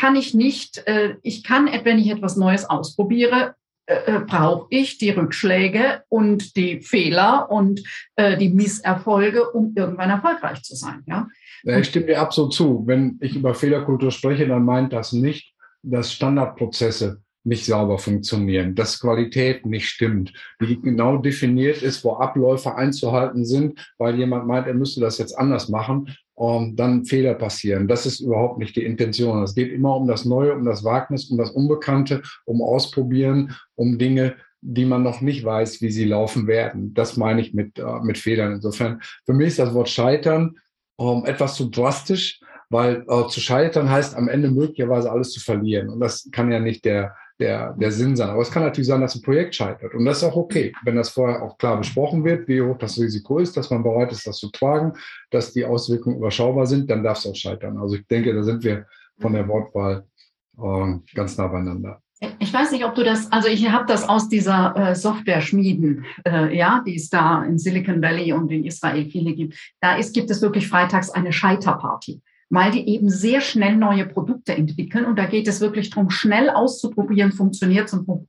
kann 0.00 0.16
ich 0.16 0.32
nicht, 0.34 0.86
äh, 0.86 1.16
ich 1.22 1.44
kann, 1.44 1.68
wenn 1.84 1.98
ich 1.98 2.10
etwas 2.10 2.36
Neues 2.36 2.64
ausprobiere, 2.68 3.54
äh, 3.86 4.20
brauche 4.20 4.66
ich 4.70 4.98
die 4.98 5.10
Rückschläge 5.10 6.04
und 6.08 6.56
die 6.56 6.80
Fehler 6.80 7.50
und 7.50 7.82
äh, 8.16 8.38
die 8.38 8.48
Misserfolge, 8.48 9.50
um 9.50 9.74
irgendwann 9.76 10.10
erfolgreich 10.10 10.62
zu 10.62 10.74
sein. 10.74 11.02
Ja 11.06 11.26
ich 11.62 11.88
stimme 11.88 12.06
dir 12.06 12.20
absolut 12.20 12.54
zu. 12.54 12.82
Wenn 12.86 13.18
ich 13.20 13.36
über 13.36 13.54
Fehlerkultur 13.54 14.10
spreche, 14.10 14.46
dann 14.46 14.64
meint 14.64 14.92
das 14.92 15.12
nicht, 15.12 15.54
dass 15.82 16.12
Standardprozesse 16.12 17.22
nicht 17.44 17.64
sauber 17.64 17.98
funktionieren, 17.98 18.74
dass 18.74 19.00
Qualität 19.00 19.64
nicht 19.66 19.88
stimmt, 19.88 20.32
wie 20.58 20.80
genau 20.80 21.16
definiert 21.16 21.82
ist, 21.82 22.04
wo 22.04 22.14
Abläufe 22.14 22.74
einzuhalten 22.74 23.44
sind, 23.44 23.92
weil 23.98 24.16
jemand 24.16 24.46
meint, 24.46 24.66
er 24.66 24.74
müsste 24.74 25.00
das 25.00 25.18
jetzt 25.18 25.36
anders 25.38 25.68
machen, 25.68 26.14
um, 26.34 26.76
dann 26.76 27.04
Fehler 27.04 27.34
passieren. 27.34 27.88
Das 27.88 28.06
ist 28.06 28.20
überhaupt 28.20 28.58
nicht 28.58 28.76
die 28.76 28.84
Intention. 28.84 29.42
Es 29.42 29.54
geht 29.54 29.72
immer 29.72 29.96
um 29.96 30.06
das 30.06 30.24
Neue, 30.24 30.54
um 30.54 30.64
das 30.64 30.84
Wagnis, 30.84 31.30
um 31.30 31.38
das 31.38 31.50
Unbekannte, 31.50 32.22
um 32.44 32.62
Ausprobieren, 32.62 33.54
um 33.74 33.98
Dinge, 33.98 34.36
die 34.62 34.84
man 34.84 35.02
noch 35.02 35.20
nicht 35.20 35.44
weiß, 35.44 35.80
wie 35.80 35.90
sie 35.90 36.04
laufen 36.04 36.46
werden. 36.46 36.94
Das 36.94 37.16
meine 37.16 37.40
ich 37.40 37.54
mit, 37.54 37.78
äh, 37.78 38.00
mit 38.02 38.18
Fehlern. 38.18 38.52
Insofern, 38.52 39.00
für 39.24 39.32
mich 39.32 39.48
ist 39.48 39.58
das 39.58 39.74
Wort 39.74 39.88
Scheitern 39.88 40.56
um, 41.00 41.24
etwas 41.24 41.54
zu 41.54 41.70
drastisch, 41.70 42.40
weil 42.68 43.06
äh, 43.08 43.26
zu 43.28 43.40
scheitern 43.40 43.88
heißt 43.88 44.14
am 44.14 44.28
Ende 44.28 44.50
möglicherweise 44.50 45.10
alles 45.10 45.32
zu 45.32 45.40
verlieren. 45.40 45.88
Und 45.88 46.00
das 46.00 46.28
kann 46.30 46.52
ja 46.52 46.60
nicht 46.60 46.84
der, 46.84 47.16
der, 47.40 47.72
der 47.72 47.90
Sinn 47.90 48.14
sein. 48.14 48.28
Aber 48.28 48.42
es 48.42 48.50
kann 48.50 48.62
natürlich 48.62 48.88
sein, 48.88 49.00
dass 49.00 49.14
ein 49.14 49.22
Projekt 49.22 49.54
scheitert. 49.54 49.94
Und 49.94 50.04
das 50.04 50.18
ist 50.18 50.24
auch 50.24 50.36
okay, 50.36 50.72
wenn 50.84 50.96
das 50.96 51.08
vorher 51.08 51.42
auch 51.42 51.56
klar 51.56 51.78
besprochen 51.78 52.22
wird, 52.24 52.46
wie 52.46 52.60
hoch 52.60 52.76
das 52.78 52.98
Risiko 52.98 53.38
ist, 53.38 53.56
dass 53.56 53.70
man 53.70 53.82
bereit 53.82 54.12
ist, 54.12 54.26
das 54.26 54.36
zu 54.36 54.50
tragen, 54.50 54.92
dass 55.30 55.52
die 55.52 55.64
Auswirkungen 55.64 56.18
überschaubar 56.18 56.66
sind, 56.66 56.90
dann 56.90 57.02
darf 57.02 57.18
es 57.18 57.26
auch 57.26 57.34
scheitern. 57.34 57.78
Also 57.78 57.96
ich 57.96 58.06
denke, 58.06 58.34
da 58.34 58.42
sind 58.42 58.62
wir 58.62 58.86
von 59.18 59.32
der 59.32 59.48
Wortwahl 59.48 60.04
äh, 60.58 61.14
ganz 61.14 61.36
nah 61.38 61.48
beieinander. 61.48 62.02
Ich 62.38 62.52
weiß 62.52 62.72
nicht, 62.72 62.84
ob 62.84 62.94
du 62.94 63.02
das, 63.02 63.32
also 63.32 63.48
ich 63.48 63.70
habe 63.70 63.86
das 63.86 64.06
aus 64.06 64.28
dieser 64.28 64.76
äh, 64.76 64.94
Software-Schmieden, 64.94 66.04
äh, 66.26 66.54
ja, 66.54 66.82
die 66.86 66.96
es 66.96 67.08
da 67.08 67.42
in 67.44 67.58
Silicon 67.58 68.02
Valley 68.02 68.34
und 68.34 68.52
in 68.52 68.64
Israel 68.64 69.06
viele 69.06 69.32
gibt. 69.32 69.56
Da 69.80 69.96
ist, 69.96 70.14
gibt 70.14 70.30
es 70.30 70.42
wirklich 70.42 70.68
freitags 70.68 71.08
eine 71.08 71.32
Scheiterparty 71.32 72.20
weil 72.50 72.72
die 72.72 72.88
eben 72.88 73.08
sehr 73.08 73.40
schnell 73.40 73.76
neue 73.76 74.04
Produkte 74.06 74.54
entwickeln. 74.54 75.06
Und 75.06 75.18
da 75.18 75.26
geht 75.26 75.48
es 75.48 75.60
wirklich 75.60 75.90
darum, 75.90 76.10
schnell 76.10 76.50
auszuprobieren, 76.50 77.32
funktioniert 77.32 77.86
es 77.86 77.94
und 77.94 78.28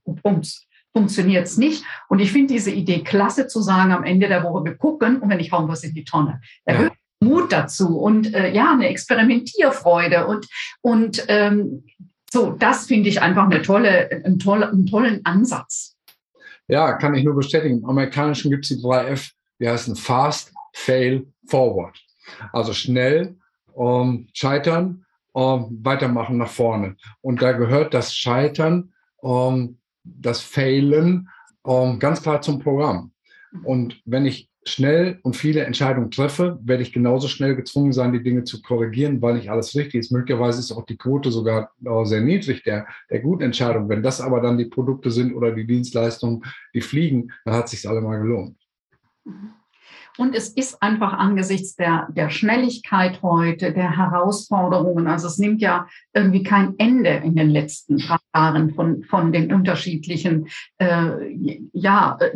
funktioniert 0.92 1.46
es 1.46 1.58
nicht. 1.58 1.84
Und 2.08 2.20
ich 2.20 2.32
finde 2.32 2.54
diese 2.54 2.70
Idee 2.70 3.00
klasse 3.00 3.48
zu 3.48 3.60
sagen, 3.60 3.92
am 3.92 4.04
Ende 4.04 4.28
der 4.28 4.44
Woche, 4.44 4.64
wir 4.64 4.76
gucken 4.76 5.20
und 5.20 5.28
wenn 5.28 5.40
ich 5.40 5.50
hauen 5.52 5.68
was 5.68 5.82
in 5.82 5.92
die 5.92 6.04
Tonne. 6.04 6.40
Erhöht 6.64 6.92
ja. 6.92 7.28
Mut 7.28 7.52
dazu 7.52 7.98
und 7.98 8.32
äh, 8.34 8.52
ja, 8.52 8.72
eine 8.72 8.88
Experimentierfreude 8.88 10.26
und, 10.26 10.46
und 10.80 11.24
ähm, 11.28 11.84
so, 12.32 12.52
das 12.58 12.86
finde 12.86 13.08
ich 13.10 13.20
einfach 13.20 13.44
eine 13.44 13.62
tolle, 13.62 14.22
einen, 14.24 14.38
tolle, 14.38 14.70
einen 14.70 14.86
tollen 14.86 15.24
Ansatz. 15.24 15.96
Ja, 16.66 16.94
kann 16.94 17.14
ich 17.14 17.24
nur 17.24 17.34
bestätigen. 17.34 17.78
Im 17.80 17.84
Amerikanischen 17.84 18.50
gibt 18.50 18.64
es 18.64 18.70
die 18.70 18.80
drei 18.80 19.08
F, 19.08 19.32
die 19.60 19.68
heißen 19.68 19.94
Fast, 19.96 20.52
Fail, 20.72 21.26
Forward. 21.46 22.00
Also 22.52 22.72
schnell, 22.72 23.36
ähm, 23.76 24.28
scheitern, 24.32 25.04
ähm, 25.34 25.78
weitermachen 25.82 26.38
nach 26.38 26.50
vorne. 26.50 26.96
Und 27.20 27.42
da 27.42 27.52
gehört 27.52 27.94
das 27.94 28.14
Scheitern, 28.14 28.92
ähm, 29.22 29.78
das 30.04 30.40
Failen 30.40 31.28
ähm, 31.66 31.98
ganz 31.98 32.22
klar 32.22 32.42
zum 32.42 32.58
Programm. 32.58 33.12
Und 33.64 34.00
wenn 34.04 34.26
ich 34.26 34.50
schnell 34.64 35.18
und 35.22 35.36
viele 35.36 35.64
Entscheidungen 35.64 36.10
treffe, 36.10 36.58
werde 36.62 36.82
ich 36.82 36.92
genauso 36.92 37.28
schnell 37.28 37.56
gezwungen 37.56 37.92
sein, 37.92 38.12
die 38.12 38.22
Dinge 38.22 38.44
zu 38.44 38.62
korrigieren, 38.62 39.20
weil 39.20 39.34
nicht 39.34 39.50
alles 39.50 39.74
richtig 39.74 40.00
ist. 40.00 40.12
Möglicherweise 40.12 40.60
ist 40.60 40.72
auch 40.72 40.86
die 40.86 40.96
Quote 40.96 41.30
sogar 41.32 41.72
äh, 41.84 42.04
sehr 42.04 42.20
niedrig 42.20 42.62
der, 42.62 42.86
der 43.10 43.20
guten 43.20 43.42
Entscheidung. 43.42 43.88
Wenn 43.88 44.02
das 44.02 44.20
aber 44.20 44.40
dann 44.40 44.58
die 44.58 44.66
Produkte 44.66 45.10
sind 45.10 45.34
oder 45.34 45.52
die 45.52 45.66
Dienstleistungen, 45.66 46.44
die 46.74 46.80
fliegen, 46.80 47.32
dann 47.44 47.54
hat 47.54 47.64
es 47.66 47.72
sich 47.72 47.88
allemal 47.88 48.20
gelohnt. 48.20 48.56
Mhm. 49.24 49.61
Und 50.18 50.34
es 50.34 50.48
ist 50.48 50.82
einfach 50.82 51.14
angesichts 51.14 51.74
der, 51.74 52.08
der 52.10 52.28
Schnelligkeit 52.28 53.22
heute, 53.22 53.72
der 53.72 53.96
Herausforderungen, 53.96 55.06
also 55.06 55.26
es 55.26 55.38
nimmt 55.38 55.62
ja 55.62 55.86
irgendwie 56.12 56.42
kein 56.42 56.74
Ende 56.78 57.10
in 57.10 57.34
den 57.34 57.48
letzten 57.50 57.98
Jahren 57.98 58.74
von, 58.74 59.04
von 59.04 59.32
den 59.32 59.52
unterschiedlichen 59.52 60.48
äh, 60.78 61.66
ja, 61.72 62.18
äh, 62.20 62.30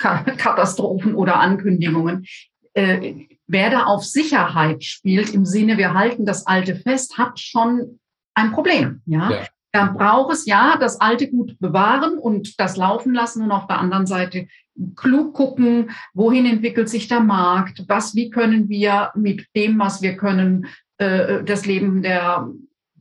Katastrophen 0.00 1.14
oder 1.14 1.40
Ankündigungen. 1.40 2.24
Äh, 2.72 3.26
wer 3.46 3.70
da 3.70 3.84
auf 3.84 4.04
Sicherheit 4.04 4.84
spielt, 4.84 5.34
im 5.34 5.44
Sinne, 5.44 5.76
wir 5.76 5.94
halten 5.94 6.24
das 6.24 6.46
Alte 6.46 6.76
fest, 6.76 7.18
hat 7.18 7.38
schon 7.38 7.98
ein 8.34 8.52
Problem. 8.52 9.02
Ja? 9.04 9.30
ja. 9.30 9.46
Da 9.72 9.86
braucht 9.86 10.32
es 10.32 10.46
ja 10.46 10.76
das 10.78 11.00
Alte 11.00 11.30
gut 11.30 11.58
bewahren 11.58 12.18
und 12.18 12.58
das 12.58 12.76
laufen 12.76 13.12
lassen 13.12 13.42
und 13.42 13.52
auf 13.52 13.66
der 13.66 13.78
anderen 13.78 14.06
Seite 14.06 14.48
klug 14.96 15.34
gucken, 15.34 15.90
wohin 16.14 16.46
entwickelt 16.46 16.88
sich 16.88 17.08
der 17.08 17.20
Markt, 17.20 17.84
was, 17.88 18.14
wie 18.14 18.30
können 18.30 18.68
wir 18.68 19.10
mit 19.14 19.46
dem, 19.54 19.78
was 19.78 20.02
wir 20.02 20.16
können, 20.16 20.66
äh, 20.98 21.42
das 21.44 21.66
Leben 21.66 22.02
der 22.02 22.48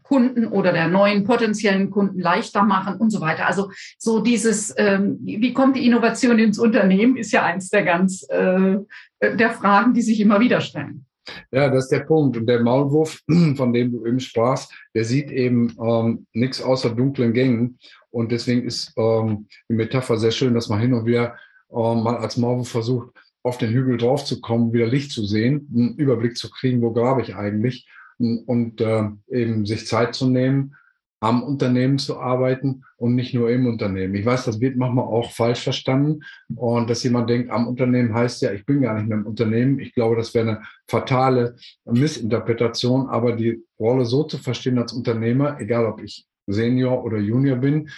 Kunden 0.07 0.47
oder 0.47 0.71
der 0.71 0.87
neuen 0.87 1.25
potenziellen 1.25 1.89
Kunden 1.89 2.19
leichter 2.19 2.63
machen 2.63 2.95
und 2.95 3.09
so 3.09 3.19
weiter. 3.19 3.45
Also 3.45 3.71
so 3.97 4.21
dieses, 4.21 4.73
ähm, 4.77 5.17
wie 5.21 5.53
kommt 5.53 5.75
die 5.75 5.85
Innovation 5.85 6.39
ins 6.39 6.59
Unternehmen, 6.59 7.17
ist 7.17 7.31
ja 7.31 7.43
eins 7.43 7.69
der 7.69 7.83
ganz 7.83 8.25
äh, 8.29 8.77
der 9.21 9.51
Fragen, 9.51 9.93
die 9.93 10.01
sich 10.01 10.19
immer 10.21 10.39
wieder 10.39 10.61
stellen. 10.61 11.06
Ja, 11.51 11.69
das 11.69 11.85
ist 11.85 11.91
der 11.91 12.01
Punkt. 12.01 12.37
Und 12.37 12.45
der 12.47 12.61
Maulwurf, 12.61 13.21
von 13.55 13.73
dem 13.73 13.91
du 13.91 14.05
eben 14.05 14.19
sprachst, 14.19 14.71
der 14.93 15.05
sieht 15.05 15.31
eben 15.31 15.75
ähm, 15.81 16.25
nichts 16.33 16.61
außer 16.61 16.89
dunklen 16.89 17.33
Gängen. 17.33 17.79
Und 18.09 18.31
deswegen 18.31 18.63
ist 18.63 18.93
ähm, 18.97 19.47
die 19.69 19.75
Metapher 19.75 20.17
sehr 20.17 20.31
schön, 20.31 20.53
dass 20.53 20.69
man 20.69 20.79
hin 20.79 20.93
und 20.93 21.05
wieder 21.05 21.35
ähm, 21.71 22.03
mal 22.03 22.17
als 22.17 22.37
Maulwurf 22.37 22.69
versucht, 22.69 23.09
auf 23.43 23.57
den 23.57 23.71
Hügel 23.71 23.97
draufzukommen, 23.97 24.73
wieder 24.73 24.87
Licht 24.87 25.11
zu 25.11 25.25
sehen, 25.25 25.69
einen 25.73 25.95
Überblick 25.95 26.37
zu 26.37 26.49
kriegen, 26.49 26.81
wo 26.81 26.91
grabe 26.91 27.21
ich 27.21 27.35
eigentlich 27.35 27.87
und 28.19 28.81
äh, 28.81 29.09
eben 29.29 29.65
sich 29.65 29.87
Zeit 29.87 30.15
zu 30.15 30.27
nehmen, 30.27 30.75
am 31.19 31.43
Unternehmen 31.43 31.97
zu 31.97 32.19
arbeiten 32.19 32.83
und 32.97 33.15
nicht 33.15 33.33
nur 33.33 33.49
im 33.49 33.65
Unternehmen. 33.65 34.15
Ich 34.15 34.25
weiß, 34.25 34.45
das 34.45 34.59
wird 34.59 34.77
manchmal 34.77 35.05
auch 35.05 35.31
falsch 35.31 35.61
verstanden 35.61 36.21
und 36.55 36.89
dass 36.89 37.03
jemand 37.03 37.29
denkt, 37.29 37.49
am 37.49 37.67
Unternehmen 37.67 38.13
heißt 38.13 38.41
ja, 38.41 38.51
ich 38.51 38.65
bin 38.65 38.81
gar 38.81 38.95
nicht 38.95 39.07
mehr 39.07 39.17
im 39.17 39.25
Unternehmen. 39.25 39.79
Ich 39.79 39.93
glaube, 39.93 40.15
das 40.15 40.33
wäre 40.33 40.47
eine 40.47 40.61
fatale 40.87 41.55
Missinterpretation, 41.85 43.07
aber 43.07 43.33
die 43.33 43.63
Rolle 43.79 44.05
so 44.05 44.23
zu 44.23 44.37
verstehen 44.37 44.77
als 44.77 44.93
Unternehmer, 44.93 45.59
egal 45.59 45.85
ob 45.85 46.01
ich 46.01 46.25
Senior 46.45 47.03
oder 47.03 47.17
Junior 47.17 47.57
bin, 47.57 47.89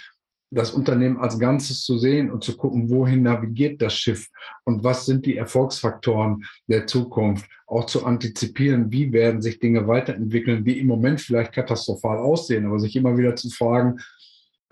das 0.50 0.72
Unternehmen 0.72 1.18
als 1.18 1.38
Ganzes 1.38 1.82
zu 1.82 1.98
sehen 1.98 2.30
und 2.30 2.42
zu 2.42 2.56
gucken, 2.56 2.90
wohin 2.90 3.22
navigiert 3.22 3.80
das 3.80 3.94
Schiff 3.94 4.28
und 4.64 4.82
was 4.82 5.06
sind 5.06 5.24
die 5.26 5.36
Erfolgsfaktoren 5.36 6.44
der 6.66 6.86
Zukunft, 6.86 7.48
auch 7.66 7.86
zu 7.86 8.04
antizipieren, 8.04 8.90
wie 8.90 9.12
werden 9.12 9.42
sich 9.42 9.60
Dinge 9.60 9.86
weiterentwickeln, 9.86 10.64
die 10.64 10.80
im 10.80 10.88
Moment 10.88 11.20
vielleicht 11.20 11.52
katastrophal 11.52 12.18
aussehen, 12.18 12.66
aber 12.66 12.80
sich 12.80 12.96
immer 12.96 13.16
wieder 13.16 13.36
zu 13.36 13.48
fragen, 13.50 14.00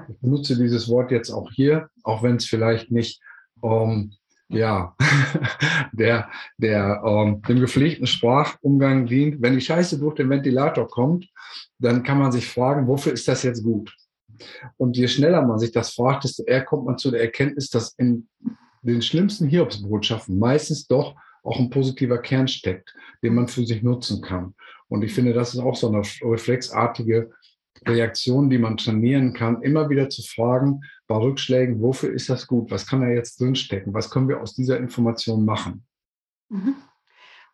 ich 0.09 0.19
benutze 0.19 0.57
dieses 0.57 0.89
Wort 0.89 1.11
jetzt 1.11 1.31
auch 1.31 1.51
hier, 1.51 1.89
auch 2.03 2.23
wenn 2.23 2.37
es 2.37 2.47
vielleicht 2.47 2.91
nicht 2.91 3.21
ähm, 3.63 4.13
ja, 4.49 4.97
der, 5.93 6.29
der 6.57 7.03
ähm, 7.05 7.43
dem 7.43 7.61
gepflegten 7.61 8.07
Sprachumgang 8.07 9.07
dient. 9.07 9.43
Wenn 9.43 9.55
die 9.55 9.61
Scheiße 9.61 9.99
durch 9.99 10.15
den 10.15 10.31
Ventilator 10.31 10.89
kommt, 10.89 11.29
dann 11.79 12.03
kann 12.03 12.19
man 12.19 12.33
sich 12.33 12.49
fragen, 12.49 12.87
wofür 12.87 13.13
ist 13.13 13.29
das 13.29 13.43
jetzt 13.43 13.63
gut? 13.63 13.95
Und 14.77 14.97
je 14.97 15.09
schneller 15.09 15.43
man 15.43 15.59
sich 15.59 15.73
das 15.73 15.95
fragt, 15.95 16.25
desto 16.25 16.45
eher 16.45 16.65
kommt 16.65 16.87
man 16.87 16.99
zu 16.99 17.11
der 17.11 17.21
Erkenntnis, 17.21 17.71
dass 17.71 17.95
in 17.99 18.29
den 18.83 19.03
schlimmsten 19.03 19.49
Hiobsbotschaften 19.49 20.39
meistens 20.39 20.87
doch 20.87 21.17
auch 21.43 21.59
ein 21.59 21.71
positiver 21.71 22.19
Kern 22.19 22.49
steckt, 22.49 22.95
den 23.23 23.35
man 23.35 23.49
für 23.49 23.65
sich 23.65 23.83
nutzen 23.83 24.23
kann. 24.23 24.55
Und 24.89 25.03
ich 25.03 25.13
finde, 25.13 25.33
das 25.33 25.55
ist 25.55 25.61
auch 25.61 25.77
so 25.77 25.89
eine 25.89 26.03
reflexartige 26.23 27.31
Reaktion, 27.87 28.51
die 28.51 28.59
man 28.59 28.77
trainieren 28.77 29.33
kann, 29.33 29.63
immer 29.63 29.89
wieder 29.89 30.09
zu 30.09 30.23
fragen, 30.23 30.81
bei 31.07 31.17
Rückschlägen, 31.17 31.81
wofür 31.81 32.13
ist 32.13 32.29
das 32.29 32.47
gut? 32.47 32.71
Was 32.71 32.87
kann 32.87 33.01
da 33.01 33.09
jetzt 33.09 33.41
drinstecken? 33.41 33.95
Was 33.95 34.11
können 34.11 34.29
wir 34.29 34.41
aus 34.41 34.55
dieser 34.55 34.79
Information 34.79 35.45
machen? 35.45 35.85
Mhm. 36.49 36.75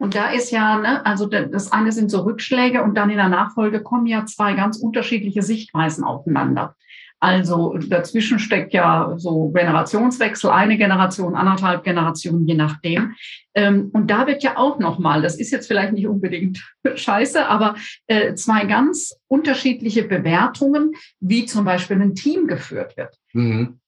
Und 0.05 0.15
da 0.15 0.33
ist 0.33 0.51
ja, 0.51 0.77
ne, 0.77 1.07
also 1.07 1.25
das 1.25 1.73
eine 1.73 1.91
sind 1.91 2.11
so 2.11 2.25
Rückschläge 2.25 2.83
und 2.83 2.95
dann 2.95 3.09
in 3.09 3.17
der 3.17 3.31
Nachfolge 3.31 3.83
kommen 3.83 4.05
ja 4.05 4.27
zwei 4.27 4.53
ganz 4.53 4.77
unterschiedliche 4.77 5.41
Sichtweisen 5.41 6.05
aufeinander. 6.05 6.77
Also 7.21 7.79
dazwischen 7.79 8.39
steckt 8.39 8.75
ja 8.75 9.15
so 9.17 9.49
Generationswechsel, 9.49 10.51
eine 10.51 10.77
Generation, 10.77 11.35
anderthalb 11.35 11.85
Generationen, 11.85 12.47
je 12.47 12.55
nachdem. 12.55 13.15
Ähm, 13.55 13.89
und 13.95 14.11
da 14.11 14.27
wird 14.27 14.43
ja 14.43 14.59
auch 14.59 14.79
nochmal, 14.79 15.23
das 15.23 15.37
ist 15.37 15.53
jetzt 15.53 15.69
vielleicht 15.69 15.95
nicht 15.95 16.07
unbedingt 16.07 16.63
scheiße, 16.95 17.47
aber 17.47 17.75
äh, 18.07 18.35
zwei 18.35 18.67
ganz 18.67 19.19
unterschiedliche 19.27 20.05
Bewertungen, 20.05 20.93
wie 21.21 21.47
zum 21.47 21.65
Beispiel 21.65 21.99
ein 21.99 22.15
Team 22.15 22.47
geführt 22.47 22.99
wird. 22.99 23.17
Mhm 23.33 23.79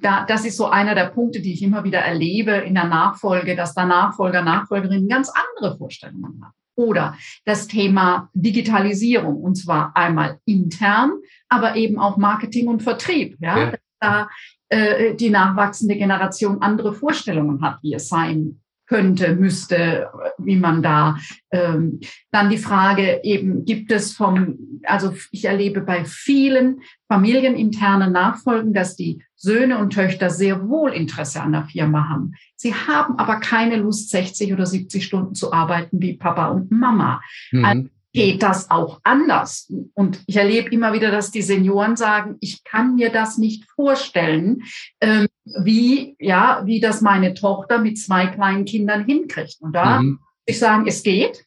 da, 0.00 0.24
das 0.24 0.44
ist 0.44 0.56
so 0.56 0.66
einer 0.66 0.94
der 0.94 1.06
Punkte, 1.06 1.40
die 1.40 1.52
ich 1.52 1.62
immer 1.62 1.84
wieder 1.84 2.00
erlebe 2.00 2.52
in 2.52 2.74
der 2.74 2.84
Nachfolge, 2.86 3.56
dass 3.56 3.74
da 3.74 3.84
Nachfolger, 3.84 4.42
Nachfolgerinnen 4.42 5.08
ganz 5.08 5.30
andere 5.30 5.76
Vorstellungen 5.76 6.40
haben. 6.42 6.54
Oder 6.74 7.16
das 7.44 7.66
Thema 7.68 8.28
Digitalisierung, 8.34 9.36
und 9.42 9.54
zwar 9.54 9.96
einmal 9.96 10.40
intern, 10.44 11.12
aber 11.48 11.76
eben 11.76 11.98
auch 11.98 12.18
Marketing 12.18 12.68
und 12.68 12.82
Vertrieb. 12.82 13.36
Ja? 13.40 13.58
ja. 13.58 13.72
da 13.98 14.28
äh, 14.68 15.14
die 15.14 15.30
nachwachsende 15.30 15.96
Generation 15.96 16.60
andere 16.60 16.92
Vorstellungen 16.92 17.62
hat, 17.62 17.78
wie 17.82 17.94
es 17.94 18.08
sein 18.08 18.60
könnte, 18.86 19.34
müsste, 19.34 20.08
wie 20.38 20.56
man 20.56 20.82
da. 20.82 21.18
Ähm, 21.50 22.00
dann 22.30 22.50
die 22.50 22.58
Frage 22.58 23.20
eben, 23.22 23.64
gibt 23.64 23.90
es 23.92 24.12
vom, 24.12 24.80
also 24.84 25.14
ich 25.30 25.44
erlebe 25.44 25.80
bei 25.80 26.04
vielen 26.04 26.80
familieninternen 27.08 28.12
Nachfolgen, 28.12 28.72
dass 28.72 28.96
die 28.96 29.22
Söhne 29.34 29.78
und 29.78 29.92
Töchter 29.92 30.30
sehr 30.30 30.68
wohl 30.68 30.92
Interesse 30.92 31.42
an 31.42 31.52
der 31.52 31.64
Firma 31.64 32.08
haben. 32.08 32.32
Sie 32.56 32.74
haben 32.74 33.18
aber 33.18 33.36
keine 33.40 33.76
Lust, 33.76 34.10
60 34.10 34.52
oder 34.52 34.66
70 34.66 35.04
Stunden 35.04 35.34
zu 35.34 35.52
arbeiten 35.52 36.00
wie 36.00 36.16
Papa 36.16 36.48
und 36.48 36.70
Mama. 36.70 37.20
Mhm. 37.52 37.64
Also 37.64 37.88
geht 38.16 38.42
das 38.42 38.70
auch 38.70 39.00
anders. 39.04 39.70
Und 39.92 40.22
ich 40.26 40.36
erlebe 40.36 40.70
immer 40.70 40.94
wieder, 40.94 41.10
dass 41.10 41.30
die 41.30 41.42
Senioren 41.42 41.96
sagen, 41.96 42.36
ich 42.40 42.64
kann 42.64 42.94
mir 42.94 43.10
das 43.10 43.36
nicht 43.36 43.64
vorstellen, 43.74 44.62
ähm, 45.02 45.26
wie, 45.44 46.16
ja, 46.18 46.62
wie 46.64 46.80
das 46.80 47.02
meine 47.02 47.34
Tochter 47.34 47.78
mit 47.78 47.98
zwei 47.98 48.26
kleinen 48.26 48.64
Kindern 48.64 49.04
hinkriegt. 49.04 49.58
Und 49.60 49.74
da 49.74 50.00
mhm. 50.00 50.20
ich 50.46 50.58
sagen, 50.58 50.86
es 50.86 51.02
geht. 51.02 51.44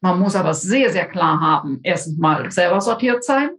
Man 0.00 0.18
muss 0.18 0.34
aber 0.34 0.54
sehr, 0.54 0.90
sehr 0.90 1.06
klar 1.06 1.40
haben, 1.40 1.80
erstens 1.82 2.18
mal 2.18 2.50
selber 2.50 2.80
sortiert 2.80 3.24
sein. 3.24 3.50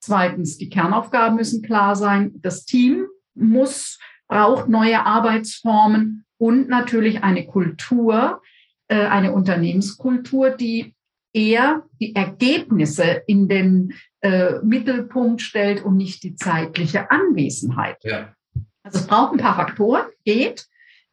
Zweitens, 0.00 0.56
die 0.56 0.68
Kernaufgaben 0.70 1.36
müssen 1.36 1.62
klar 1.62 1.96
sein. 1.96 2.32
Das 2.36 2.64
Team 2.64 3.06
muss, 3.34 3.98
braucht 4.26 4.68
neue 4.68 5.04
Arbeitsformen 5.04 6.24
und 6.38 6.68
natürlich 6.68 7.22
eine 7.22 7.46
Kultur, 7.46 8.40
äh, 8.88 9.06
eine 9.06 9.32
Unternehmenskultur, 9.32 10.50
die 10.50 10.95
eher 11.36 11.82
die 12.00 12.16
Ergebnisse 12.16 13.22
in 13.26 13.46
den 13.46 13.92
äh, 14.22 14.54
Mittelpunkt 14.62 15.42
stellt 15.42 15.84
und 15.84 15.98
nicht 15.98 16.22
die 16.22 16.34
zeitliche 16.34 17.10
Anwesenheit. 17.10 17.98
Ja. 18.02 18.34
Also 18.82 19.00
es 19.00 19.06
braucht 19.06 19.34
ein 19.34 19.38
paar 19.38 19.56
Faktoren, 19.56 20.06
geht. 20.24 20.66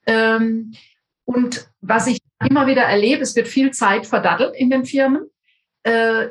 Ähm, 0.05 0.73
und 1.25 1.69
was 1.81 2.07
ich 2.07 2.19
immer 2.39 2.67
wieder 2.67 2.83
erlebe, 2.83 3.21
es 3.21 3.35
wird 3.35 3.49
viel 3.49 3.71
Zeit 3.71 4.05
verdattelt 4.05 4.55
in 4.55 4.69
den 4.69 4.85
Firmen. 4.85 5.29
Äh, 5.83 6.29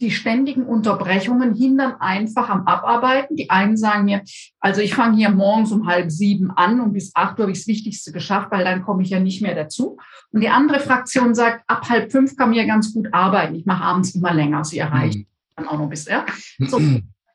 die 0.00 0.10
ständigen 0.10 0.64
Unterbrechungen 0.64 1.54
hindern 1.54 1.94
einfach 2.00 2.48
am 2.48 2.66
Abarbeiten. 2.66 3.36
Die 3.36 3.50
einen 3.50 3.76
sagen 3.76 4.04
mir, 4.04 4.22
also 4.60 4.80
ich 4.80 4.94
fange 4.94 5.16
hier 5.16 5.30
morgens 5.30 5.72
um 5.72 5.86
halb 5.86 6.10
sieben 6.10 6.50
an 6.50 6.80
und 6.80 6.92
bis 6.92 7.12
acht 7.14 7.38
Uhr 7.38 7.44
habe 7.44 7.52
ich 7.52 7.58
das 7.58 7.66
Wichtigste 7.66 8.12
geschafft, 8.12 8.50
weil 8.50 8.64
dann 8.64 8.82
komme 8.82 9.02
ich 9.02 9.10
ja 9.10 9.20
nicht 9.20 9.42
mehr 9.42 9.54
dazu. 9.54 9.98
Und 10.32 10.40
die 10.40 10.48
andere 10.48 10.80
Fraktion 10.80 11.34
sagt, 11.34 11.64
ab 11.66 11.88
halb 11.88 12.12
fünf 12.12 12.36
kann 12.36 12.50
mir 12.50 12.66
ganz 12.66 12.92
gut 12.94 13.08
arbeiten. 13.12 13.54
Ich 13.54 13.66
mache 13.66 13.84
abends 13.84 14.14
immer 14.14 14.32
länger. 14.32 14.64
Sie 14.64 14.78
erreichen 14.78 15.20
mhm. 15.20 15.26
dann 15.56 15.68
auch 15.68 15.78
noch 15.78 15.88
bis, 15.88 16.06
ja. 16.06 16.24
So, 16.58 16.80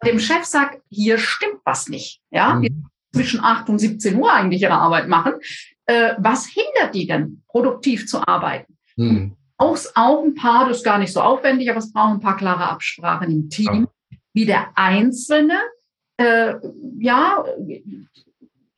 dem 0.06 0.20
Chef 0.20 0.44
sagt, 0.44 0.82
hier 0.90 1.18
stimmt 1.18 1.60
was 1.66 1.90
nicht. 1.90 2.22
Ja, 2.32 2.56
mhm. 2.56 2.86
zwischen 3.14 3.42
acht 3.42 3.70
und 3.70 3.80
17 3.80 4.16
Uhr 4.18 4.32
eigentlich 4.32 4.62
ihre 4.62 4.74
Arbeit 4.74 5.08
machen. 5.08 5.34
Äh, 5.86 6.14
was 6.18 6.48
hindert 6.48 6.96
die 6.96 7.08
denn, 7.08 7.44
produktiv 7.48 8.08
zu 8.08 8.26
arbeiten? 8.26 8.78
Mhm 8.96 9.36
braucht 9.58 9.92
auch 9.96 10.24
ein 10.24 10.36
paar, 10.36 10.68
das 10.68 10.78
ist 10.78 10.84
gar 10.84 10.98
nicht 10.98 11.14
so 11.14 11.22
aufwendig, 11.22 11.70
aber 11.70 11.80
es 11.80 11.92
braucht 11.92 12.14
ein 12.14 12.20
paar 12.20 12.38
klare 12.38 12.70
Absprachen 12.70 13.32
im 13.32 13.50
Team, 13.50 13.88
wie 14.34 14.46
der 14.46 14.70
Einzelne 14.76 15.60
äh, 16.18 16.56
ja 17.00 17.44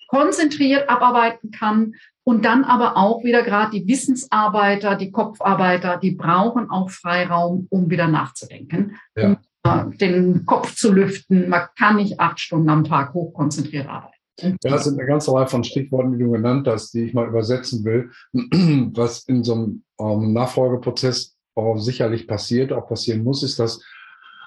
konzentriert 0.08 0.90
abarbeiten 0.90 1.52
kann 1.52 1.96
und 2.24 2.46
dann 2.46 2.64
aber 2.64 2.98
auch 2.98 3.24
wieder 3.24 3.44
gerade 3.44 3.72
die 3.72 3.88
Wissensarbeiter, 3.88 4.96
die 4.96 5.12
Kopfarbeiter, 5.12 5.98
die 5.98 6.12
brauchen 6.12 6.70
auch 6.70 6.90
Freiraum, 6.90 7.68
um 7.70 7.90
wieder 7.90 8.08
nachzudenken, 8.08 8.98
ja. 9.16 9.38
um 9.64 9.92
äh, 9.94 9.98
den 9.98 10.46
Kopf 10.46 10.76
zu 10.76 10.92
lüften. 10.92 11.50
Man 11.50 11.68
kann 11.78 11.98
nicht 11.98 12.20
acht 12.20 12.40
Stunden 12.40 12.70
am 12.70 12.84
Tag 12.84 13.14
hochkonzentriert 13.14 13.88
arbeiten. 13.88 14.15
Ja, 14.40 14.52
das 14.62 14.84
sind 14.86 15.00
eine 15.00 15.08
ganze 15.08 15.32
Reihe 15.32 15.48
von 15.48 15.64
Stichworten, 15.64 16.12
die 16.12 16.24
du 16.24 16.32
genannt 16.32 16.68
hast, 16.68 16.94
die 16.94 17.06
ich 17.06 17.14
mal 17.14 17.28
übersetzen 17.28 17.86
will, 17.86 18.12
was 18.34 19.24
in 19.24 19.44
so 19.44 19.54
einem 19.54 19.84
ähm, 20.00 20.34
Nachfolgeprozess 20.34 21.36
auch 21.56 21.78
sicherlich 21.78 22.28
passiert, 22.28 22.74
auch 22.74 22.88
passieren 22.88 23.24
muss, 23.24 23.44
ist, 23.44 23.60
dass 23.60 23.82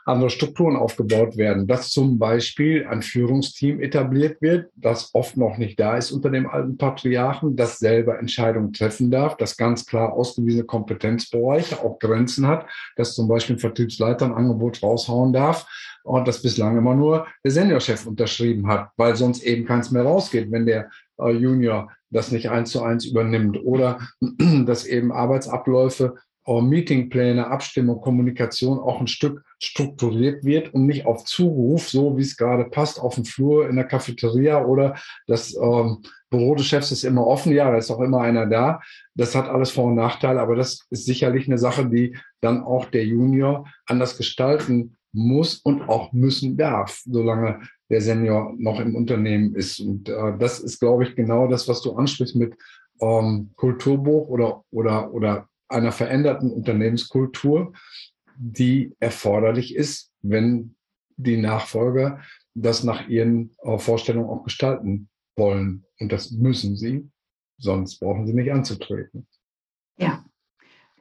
andere 0.09 0.31
Strukturen 0.31 0.77
aufgebaut 0.77 1.37
werden, 1.37 1.66
dass 1.66 1.90
zum 1.90 2.18
Beispiel 2.18 2.87
ein 2.87 3.03
Führungsteam 3.03 3.81
etabliert 3.81 4.40
wird, 4.40 4.71
das 4.75 5.11
oft 5.14 5.37
noch 5.37 5.59
nicht 5.59 5.79
da 5.79 5.97
ist 5.97 6.11
unter 6.11 6.31
dem 6.31 6.49
alten 6.49 6.79
Patriarchen, 6.79 7.57
das 7.57 7.79
selber 7.79 8.18
Entscheidungen 8.18 8.73
treffen 8.73 9.11
darf, 9.11 9.37
das 9.37 9.57
ganz 9.57 9.87
klar 9.87 10.12
ausgewiesene 10.12 10.64
Kompetenzbereiche, 10.64 11.81
auch 11.81 11.99
Grenzen 11.99 12.47
hat, 12.47 12.66
dass 12.97 13.14
zum 13.14 13.29
Beispiel 13.29 13.57
ein 13.57 13.61
Vertriebsleiter 13.61 14.25
ein 14.25 14.35
Angebot 14.35 14.83
raushauen 14.83 15.33
darf 15.33 15.66
und 16.05 16.27
das 16.27 16.40
bislang 16.42 16.79
immer 16.79 16.94
nur 16.94 17.27
der 17.44 17.51
Seniorchef 17.51 18.07
unterschrieben 18.07 18.66
hat, 18.66 18.90
weil 18.97 19.14
sonst 19.14 19.42
eben 19.42 19.66
keins 19.66 19.90
mehr 19.90 20.05
rausgeht, 20.05 20.51
wenn 20.51 20.64
der 20.64 20.90
äh, 21.21 21.31
Junior 21.31 21.90
das 22.11 22.33
nicht 22.33 22.49
eins 22.49 22.71
zu 22.71 22.83
eins 22.83 23.05
übernimmt 23.05 23.59
oder 23.62 24.01
dass 24.64 24.87
eben 24.87 25.12
Arbeitsabläufe 25.12 26.14
Meetingpläne, 26.49 27.47
Abstimmung, 27.47 28.01
Kommunikation 28.01 28.79
auch 28.79 29.01
ein 29.01 29.07
Stück 29.07 29.43
strukturiert 29.61 30.45
wird 30.45 30.73
und 30.73 30.87
nicht 30.87 31.07
auf 31.07 31.25
Zuruf, 31.25 31.89
so 31.89 32.17
wie 32.17 32.23
es 32.23 32.37
gerade 32.37 32.65
passt, 32.65 33.01
auf 33.01 33.17
dem 33.17 33.25
Flur 33.25 33.69
in 33.69 33.77
der 33.77 33.85
Cafeteria 33.85 34.65
oder 34.65 34.97
das 35.27 35.55
ähm, 35.55 36.03
Büro 36.31 36.55
des 36.55 36.67
Chefs 36.67 36.93
ist 36.93 37.05
immer 37.05 37.27
offen, 37.27 37.53
ja, 37.53 37.71
da 37.71 37.77
ist 37.77 37.91
auch 37.91 38.01
immer 38.01 38.21
einer 38.21 38.47
da. 38.47 38.81
Das 39.15 39.35
hat 39.35 39.49
alles 39.49 39.71
Vor- 39.71 39.87
und 39.87 39.95
Nachteile, 39.95 40.41
aber 40.41 40.57
das 40.57 40.87
ist 40.91 41.07
sicherlich 41.07 41.47
eine 41.47 41.59
Sache, 41.59 41.87
die 41.87 42.17
dann 42.41 42.63
auch 42.63 42.87
der 42.87 43.05
Junior 43.05 43.67
anders 43.87 44.17
gestalten 44.17 44.97
muss 45.13 45.57
und 45.57 45.89
auch 45.89 46.13
müssen 46.13 46.57
darf, 46.57 47.03
solange 47.05 47.61
der 47.91 48.01
Senior 48.01 48.55
noch 48.59 48.81
im 48.81 48.95
Unternehmen 48.95 49.55
ist. 49.55 49.81
Und 49.81 50.09
äh, 50.09 50.37
das 50.39 50.61
ist, 50.61 50.81
glaube 50.81 51.05
ich, 51.05 51.17
genau 51.17 51.47
das, 51.49 51.67
was 51.69 51.81
du 51.81 51.95
ansprichst 51.97 52.37
mit 52.37 52.55
ähm, 53.01 53.51
Kulturbuch 53.57 54.29
oder, 54.29 54.65
oder, 54.71 55.13
oder 55.13 55.49
einer 55.69 55.93
veränderten 55.93 56.51
Unternehmenskultur, 56.51 57.73
die 58.37 58.95
erforderlich 59.01 59.75
ist, 59.75 60.13
wenn 60.23 60.77
die 61.17 61.37
Nachfolger 61.37 62.21
das 62.55 62.85
nach 62.85 63.09
ihren 63.09 63.55
äh, 63.63 63.79
Vorstellungen 63.79 64.29
auch 64.29 64.45
gestalten 64.45 65.09
wollen. 65.37 65.85
Und 65.99 66.13
das 66.13 66.31
müssen 66.31 66.77
sie, 66.77 67.09
sonst 67.59 67.99
brauchen 67.99 68.27
sie 68.27 68.35
nicht 68.35 68.53
anzutreten. 68.53 69.27
Ja. 69.99 70.25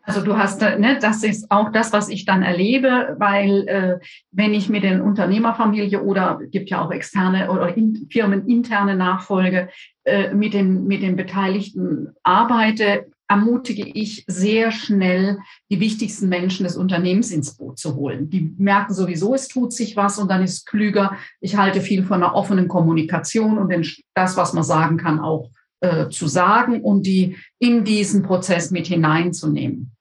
Also 0.04 0.22
du 0.22 0.38
hast, 0.38 0.62
äh, 0.62 0.80
ne, 0.80 0.98
das 1.02 1.24
ist 1.24 1.52
auch 1.52 1.70
das, 1.72 1.92
was 1.92 2.08
ich 2.08 2.24
dann 2.24 2.42
erlebe, 2.42 3.18
weil 3.20 3.68
äh, 3.68 4.00
wenn 4.32 4.54
ich 4.54 4.70
mit 4.70 4.84
den 4.84 5.02
Unternehmerfamilie 5.02 6.02
oder 6.02 6.40
gibt 6.50 6.70
ja 6.70 6.82
auch 6.82 6.92
externe 6.92 7.52
oder 7.52 7.76
in, 7.76 8.08
firmeninterne 8.10 8.96
Nachfolge 8.96 9.68
äh, 10.06 10.34
mit 10.34 10.54
den 10.54 10.88
mit 10.88 11.02
den 11.02 11.18
Beteiligten 11.18 12.16
arbeite, 12.24 13.12
ermutige 13.28 13.86
ich 13.86 14.24
sehr 14.28 14.72
schnell, 14.72 15.40
die 15.70 15.80
wichtigsten 15.80 16.30
Menschen 16.30 16.63
des 16.63 16.78
Unternehmens 16.78 17.32
ins 17.32 17.56
Boot 17.56 17.78
zu 17.78 17.96
holen. 17.96 18.30
Die 18.30 18.54
merken 18.58 18.94
sowieso, 18.94 19.34
es 19.36 19.48
tut 19.48 19.74
sich 19.74 19.96
was 19.98 20.18
und 20.18 20.30
dann 20.30 20.44
ist 20.44 20.66
klüger. 20.66 21.18
Ich 21.42 21.58
halte 21.58 21.82
viel 21.82 22.04
von 22.04 22.24
einer 22.24 22.36
offenen 22.36 22.68
Kommunikation 22.68 23.58
und 23.58 23.72
das, 24.13 24.38
was 24.38 24.54
man 24.54 24.63
sagen 24.63 24.98
kann, 24.98 25.20
auch 25.20 25.52
äh, 25.82 26.10
zu 26.10 26.28
sagen 26.28 26.82
und 26.82 27.06
die 27.06 27.38
in 27.60 27.84
diesen 27.84 28.24
Prozess 28.24 28.72
mit 28.72 28.88
hineinzunehmen. 28.88 29.92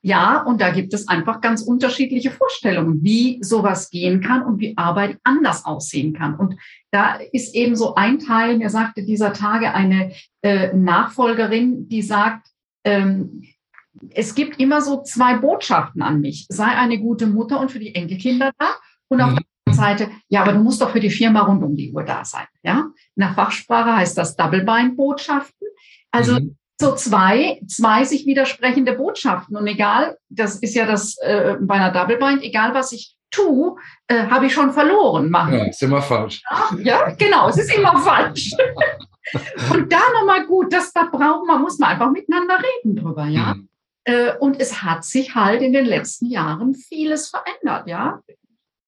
Ja, 0.00 0.42
und 0.42 0.60
da 0.60 0.70
gibt 0.70 0.94
es 0.94 1.08
einfach 1.08 1.40
ganz 1.40 1.60
unterschiedliche 1.62 2.30
Vorstellungen, 2.30 3.02
wie 3.02 3.38
sowas 3.42 3.90
gehen 3.90 4.20
kann 4.20 4.44
und 4.44 4.60
wie 4.60 4.76
Arbeit 4.76 5.18
anders 5.24 5.64
aussehen 5.64 6.12
kann. 6.12 6.36
Und 6.36 6.54
da 6.92 7.16
ist 7.32 7.54
eben 7.54 7.74
so 7.74 7.96
ein 7.96 8.20
Teil, 8.20 8.58
mir 8.58 8.70
sagte 8.70 9.04
dieser 9.04 9.32
Tage 9.32 9.74
eine 9.74 10.12
äh, 10.42 10.72
Nachfolgerin, 10.72 11.88
die 11.88 12.02
sagt, 12.02 12.48
ähm, 12.84 13.42
es 14.10 14.36
gibt 14.36 14.60
immer 14.60 14.80
so 14.82 15.02
zwei 15.02 15.36
Botschaften 15.36 16.02
an 16.02 16.20
mich. 16.20 16.46
Sei 16.48 16.68
eine 16.68 17.00
gute 17.00 17.26
Mutter 17.26 17.58
und 17.58 17.72
für 17.72 17.80
die 17.80 17.96
Enkelkinder 17.96 18.52
da. 18.56 18.76
Und 19.08 19.20
auf 19.20 19.32
mhm. 19.32 19.36
der 19.36 19.44
anderen 19.66 19.98
Seite, 19.98 20.10
ja, 20.28 20.42
aber 20.42 20.52
du 20.52 20.60
musst 20.60 20.80
doch 20.80 20.90
für 20.90 21.00
die 21.00 21.10
Firma 21.10 21.40
rund 21.40 21.64
um 21.64 21.74
die 21.74 21.92
Uhr 21.92 22.04
da 22.04 22.24
sein. 22.24 22.46
Ja, 22.62 22.92
in 23.16 23.20
der 23.20 23.34
Fachsprache 23.34 23.96
heißt 23.96 24.16
das 24.16 24.36
Double-Bind-Botschaften. 24.36 25.66
Also 26.12 26.34
mhm 26.34 26.56
so 26.80 26.94
zwei, 26.94 27.60
zwei 27.66 28.04
sich 28.04 28.26
widersprechende 28.26 28.92
Botschaften. 28.92 29.56
Und 29.56 29.66
egal, 29.66 30.16
das 30.28 30.56
ist 30.56 30.74
ja 30.74 30.86
das 30.86 31.16
äh, 31.18 31.56
bei 31.60 31.74
einer 31.74 31.90
Double 31.90 32.18
Bind, 32.18 32.42
egal 32.42 32.74
was 32.74 32.92
ich 32.92 33.16
tue, 33.30 33.76
äh, 34.06 34.26
habe 34.26 34.46
ich 34.46 34.54
schon 34.54 34.72
verloren. 34.72 35.30
Machen. 35.30 35.54
Ja, 35.54 35.64
ist 35.64 35.82
immer 35.82 36.00
falsch. 36.00 36.42
Ja, 36.50 36.78
ja 36.78 37.14
genau, 37.18 37.48
es 37.48 37.58
ist 37.58 37.74
immer 37.74 37.98
falsch. 37.98 38.52
und 39.72 39.92
da 39.92 40.00
nochmal 40.18 40.46
gut, 40.46 40.72
das 40.72 40.92
da 40.92 41.04
braucht 41.04 41.46
man, 41.46 41.60
muss 41.60 41.78
man 41.78 41.90
einfach 41.90 42.10
miteinander 42.10 42.58
reden 42.58 42.96
drüber, 42.96 43.26
ja. 43.26 43.54
Mhm. 43.54 43.68
Äh, 44.04 44.36
und 44.38 44.60
es 44.60 44.82
hat 44.82 45.04
sich 45.04 45.34
halt 45.34 45.60
in 45.60 45.72
den 45.72 45.84
letzten 45.84 46.26
Jahren 46.26 46.74
vieles 46.74 47.28
verändert, 47.28 47.88
ja 47.88 48.20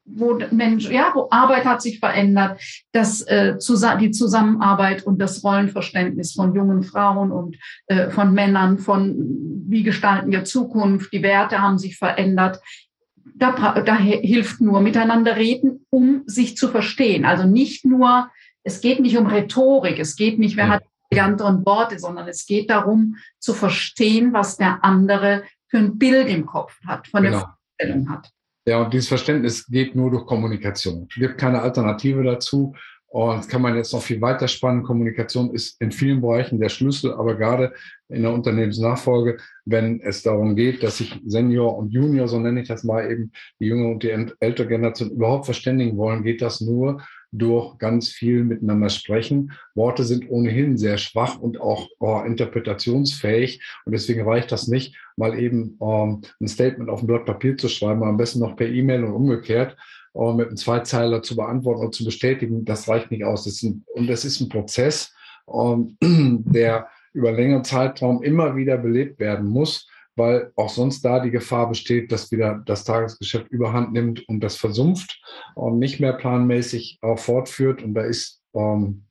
wo 0.04 0.38
Mensch, 0.50 0.88
ja, 0.90 1.12
wo 1.14 1.28
Arbeit 1.30 1.64
hat 1.64 1.82
sich 1.82 1.98
verändert, 1.98 2.60
dass 2.92 3.22
äh, 3.22 3.56
die 4.00 4.10
Zusammenarbeit 4.10 5.04
und 5.04 5.20
das 5.20 5.44
Rollenverständnis 5.44 6.32
von 6.32 6.54
jungen 6.54 6.82
Frauen 6.82 7.30
und 7.30 7.56
äh, 7.86 8.10
von 8.10 8.32
Männern, 8.32 8.78
von 8.78 9.16
wie 9.68 9.82
gestalten 9.82 10.32
wir 10.32 10.44
Zukunft, 10.44 11.12
die 11.12 11.22
Werte 11.22 11.60
haben 11.60 11.78
sich 11.78 11.96
verändert. 11.96 12.60
da, 13.34 13.80
da 13.80 13.96
hilft 13.96 14.60
nur 14.60 14.80
miteinander 14.80 15.36
reden, 15.36 15.86
um 15.90 16.22
sich 16.26 16.56
zu 16.56 16.68
verstehen. 16.68 17.24
Also 17.24 17.44
nicht 17.44 17.84
nur, 17.84 18.30
es 18.64 18.80
geht 18.80 19.00
nicht 19.00 19.16
um 19.16 19.26
Rhetorik, 19.26 19.98
es 19.98 20.16
geht 20.16 20.38
nicht, 20.38 20.56
wer 20.56 20.68
hat 20.68 20.82
die 21.12 21.20
anderen 21.20 21.64
Worte, 21.66 21.98
sondern 21.98 22.28
es 22.28 22.46
geht 22.46 22.70
darum 22.70 23.16
zu 23.38 23.54
verstehen, 23.54 24.32
was 24.32 24.56
der 24.56 24.84
andere 24.84 25.44
für 25.68 25.78
ein 25.78 25.98
Bild 25.98 26.28
im 26.28 26.46
Kopf 26.46 26.78
hat, 26.86 27.08
von 27.08 27.22
genau. 27.22 27.38
der 27.38 27.46
Vorstellung 27.48 28.10
hat. 28.10 28.30
Ja, 28.70 28.80
und 28.80 28.94
dieses 28.94 29.08
Verständnis 29.08 29.66
geht 29.66 29.96
nur 29.96 30.12
durch 30.12 30.26
Kommunikation. 30.26 31.08
Es 31.10 31.16
gibt 31.16 31.38
keine 31.38 31.60
Alternative 31.60 32.22
dazu. 32.22 32.72
Und 33.08 33.48
kann 33.48 33.62
man 33.62 33.74
jetzt 33.74 33.92
noch 33.92 34.00
viel 34.00 34.20
weiter 34.20 34.46
spannen. 34.46 34.84
Kommunikation 34.84 35.52
ist 35.52 35.80
in 35.80 35.90
vielen 35.90 36.20
Bereichen 36.20 36.60
der 36.60 36.68
Schlüssel, 36.68 37.12
aber 37.12 37.34
gerade 37.34 37.72
in 38.08 38.22
der 38.22 38.32
Unternehmensnachfolge, 38.32 39.38
wenn 39.64 40.00
es 40.00 40.22
darum 40.22 40.54
geht, 40.54 40.84
dass 40.84 40.98
sich 40.98 41.20
Senior 41.26 41.76
und 41.76 41.90
Junior, 41.92 42.28
so 42.28 42.38
nenne 42.38 42.60
ich 42.60 42.68
das 42.68 42.84
mal 42.84 43.10
eben, 43.10 43.32
die 43.58 43.66
junge 43.66 43.88
und 43.88 44.04
die 44.04 44.10
ältere 44.38 44.68
Generation 44.68 45.10
überhaupt 45.10 45.46
verständigen 45.46 45.96
wollen, 45.96 46.22
geht 46.22 46.40
das 46.40 46.60
nur 46.60 47.02
durch 47.32 47.78
ganz 47.78 48.08
viel 48.08 48.44
miteinander 48.44 48.88
sprechen. 48.88 49.52
Worte 49.74 50.04
sind 50.04 50.28
ohnehin 50.30 50.76
sehr 50.76 50.98
schwach 50.98 51.38
und 51.38 51.60
auch 51.60 51.88
oh, 51.98 52.20
interpretationsfähig. 52.24 53.62
Und 53.84 53.92
deswegen 53.92 54.22
reicht 54.22 54.50
das 54.52 54.68
nicht, 54.68 54.96
mal 55.16 55.38
eben 55.38 55.78
ähm, 55.80 56.22
ein 56.40 56.48
Statement 56.48 56.90
auf 56.90 57.02
ein 57.02 57.06
Blatt 57.06 57.26
Papier 57.26 57.56
zu 57.56 57.68
schreiben, 57.68 58.02
am 58.02 58.16
besten 58.16 58.40
noch 58.40 58.56
per 58.56 58.68
E-Mail 58.68 59.04
und 59.04 59.12
umgekehrt, 59.12 59.76
äh, 60.14 60.32
mit 60.32 60.48
einem 60.48 60.56
Zweizeiler 60.56 61.22
zu 61.22 61.36
beantworten 61.36 61.84
und 61.84 61.94
zu 61.94 62.04
bestätigen. 62.04 62.64
Das 62.64 62.88
reicht 62.88 63.10
nicht 63.10 63.24
aus. 63.24 63.44
Das 63.44 63.62
ein, 63.62 63.84
und 63.94 64.08
das 64.08 64.24
ist 64.24 64.40
ein 64.40 64.48
Prozess, 64.48 65.14
ähm, 65.52 65.96
der 66.46 66.88
über 67.12 67.32
längeren 67.32 67.64
Zeitraum 67.64 68.22
immer 68.22 68.56
wieder 68.56 68.76
belebt 68.76 69.18
werden 69.18 69.48
muss, 69.48 69.88
weil 70.20 70.52
auch 70.54 70.68
sonst 70.68 71.02
da 71.02 71.18
die 71.20 71.30
Gefahr 71.30 71.70
besteht, 71.70 72.12
dass 72.12 72.30
wieder 72.30 72.62
das 72.66 72.84
Tagesgeschäft 72.84 73.48
überhand 73.48 73.94
nimmt 73.94 74.28
und 74.28 74.40
das 74.40 74.56
versumpft 74.56 75.18
und 75.54 75.78
nicht 75.78 75.98
mehr 75.98 76.12
planmäßig 76.12 76.98
äh, 77.00 77.16
fortführt. 77.16 77.82
Und 77.82 77.94
da 77.94 78.02
ist, 78.02 78.42
ähm, 78.54 79.06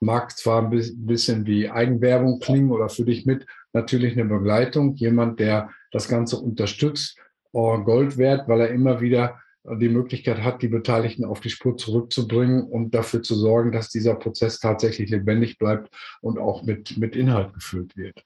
mag 0.00 0.34
zwar 0.38 0.62
ein 0.62 0.70
bisschen 0.70 1.46
wie 1.46 1.68
Eigenwerbung 1.68 2.40
klingen 2.40 2.72
oder 2.72 2.88
für 2.88 3.04
dich 3.04 3.26
mit, 3.26 3.44
natürlich 3.74 4.14
eine 4.14 4.24
Begleitung, 4.24 4.94
jemand, 4.94 5.38
der 5.38 5.68
das 5.92 6.08
Ganze 6.08 6.38
unterstützt, 6.38 7.18
äh, 7.52 7.78
Gold 7.82 8.16
wert, 8.16 8.48
weil 8.48 8.62
er 8.62 8.70
immer 8.70 9.02
wieder 9.02 9.38
die 9.64 9.90
Möglichkeit 9.90 10.42
hat, 10.42 10.62
die 10.62 10.68
Beteiligten 10.68 11.26
auf 11.26 11.40
die 11.40 11.50
Spur 11.50 11.76
zurückzubringen 11.76 12.62
und 12.62 12.94
dafür 12.94 13.22
zu 13.22 13.34
sorgen, 13.34 13.70
dass 13.70 13.90
dieser 13.90 14.14
Prozess 14.14 14.60
tatsächlich 14.60 15.10
lebendig 15.10 15.58
bleibt 15.58 15.94
und 16.22 16.38
auch 16.38 16.62
mit, 16.62 16.96
mit 16.96 17.16
Inhalt 17.16 17.52
gefüllt 17.52 17.98
wird. 17.98 18.24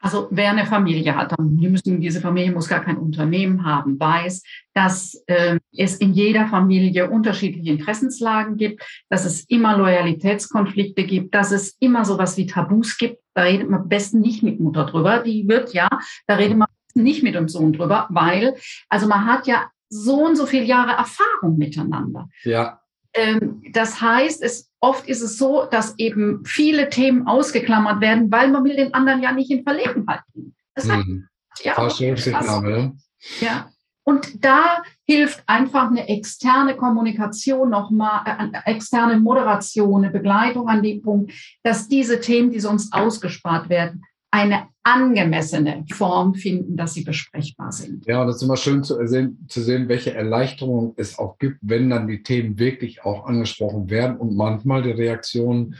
Also 0.00 0.28
wer 0.30 0.50
eine 0.50 0.64
Familie 0.64 1.14
hat, 1.14 1.32
dann 1.32 1.56
die 1.56 1.68
müssen, 1.68 2.00
diese 2.00 2.20
Familie 2.20 2.52
muss 2.52 2.68
gar 2.68 2.82
kein 2.82 2.96
Unternehmen 2.96 3.64
haben, 3.64 4.00
weiß, 4.00 4.42
dass 4.72 5.22
äh, 5.26 5.58
es 5.76 5.96
in 5.96 6.14
jeder 6.14 6.46
Familie 6.46 7.10
unterschiedliche 7.10 7.70
Interessenslagen 7.70 8.56
gibt, 8.56 8.82
dass 9.10 9.26
es 9.26 9.44
immer 9.44 9.76
Loyalitätskonflikte 9.76 11.04
gibt, 11.04 11.34
dass 11.34 11.52
es 11.52 11.76
immer 11.80 12.06
sowas 12.06 12.36
wie 12.38 12.46
Tabus 12.46 12.96
gibt. 12.96 13.18
Da 13.34 13.42
redet 13.42 13.68
man 13.68 13.82
am 13.82 13.88
besten 13.88 14.20
nicht 14.20 14.42
mit 14.42 14.58
Mutter 14.58 14.86
drüber. 14.86 15.18
Die 15.18 15.46
wird 15.46 15.74
ja, 15.74 15.88
da 16.26 16.36
redet 16.36 16.56
man 16.56 16.68
nicht 16.94 17.22
mit 17.22 17.34
dem 17.34 17.48
Sohn 17.48 17.72
drüber, 17.74 18.06
weil, 18.10 18.54
also 18.88 19.06
man 19.06 19.26
hat 19.26 19.46
ja 19.46 19.70
so 19.90 20.24
und 20.24 20.36
so 20.36 20.46
viele 20.46 20.64
Jahre 20.64 20.92
Erfahrung 20.92 21.58
miteinander. 21.58 22.28
Ja. 22.44 22.80
Ähm, 23.12 23.62
das 23.72 24.00
heißt, 24.00 24.42
es, 24.42 24.69
oft 24.80 25.06
ist 25.06 25.22
es 25.22 25.36
so, 25.36 25.66
dass 25.70 25.98
eben 25.98 26.44
viele 26.44 26.88
Themen 26.88 27.26
ausgeklammert 27.26 28.00
werden, 28.00 28.30
weil 28.30 28.48
man 28.48 28.64
will 28.64 28.76
den 28.76 28.94
anderen 28.94 29.22
ja 29.22 29.32
nicht 29.32 29.50
in 29.50 29.62
Verlegenheit 29.62 30.20
bringen. 30.32 30.54
Das 30.74 30.88
heißt, 30.88 31.06
mhm. 31.06 31.28
ja, 31.62 31.74
Rücksichtnahme. 31.74 32.96
Ja. 33.40 33.70
Und 34.02 34.44
da 34.44 34.82
hilft 35.04 35.42
einfach 35.46 35.88
eine 35.88 36.08
externe 36.08 36.74
Kommunikation 36.74 37.68
nochmal, 37.68 38.22
äh, 38.26 38.70
externe 38.72 39.20
Moderation, 39.20 40.02
eine 40.02 40.12
Begleitung 40.12 40.68
an 40.68 40.82
dem 40.82 41.02
Punkt, 41.02 41.32
dass 41.62 41.86
diese 41.86 42.18
Themen, 42.20 42.50
die 42.50 42.60
sonst 42.60 42.92
ausgespart 42.92 43.68
werden, 43.68 44.02
eine 44.30 44.68
angemessene 44.82 45.84
Form 45.92 46.34
finden, 46.34 46.76
dass 46.76 46.94
sie 46.94 47.04
besprechbar 47.04 47.72
sind. 47.72 48.06
Ja, 48.06 48.20
und 48.20 48.28
das 48.28 48.36
ist 48.36 48.42
immer 48.42 48.56
schön 48.56 48.82
zu 48.82 49.06
sehen, 49.06 49.44
zu 49.48 49.60
sehen, 49.60 49.88
welche 49.88 50.14
Erleichterung 50.14 50.94
es 50.96 51.18
auch 51.18 51.38
gibt, 51.38 51.58
wenn 51.62 51.90
dann 51.90 52.08
die 52.08 52.22
Themen 52.22 52.58
wirklich 52.58 53.04
auch 53.04 53.26
angesprochen 53.26 53.90
werden 53.90 54.16
und 54.16 54.36
manchmal 54.36 54.82
die 54.82 54.90
Reaktionen 54.90 55.76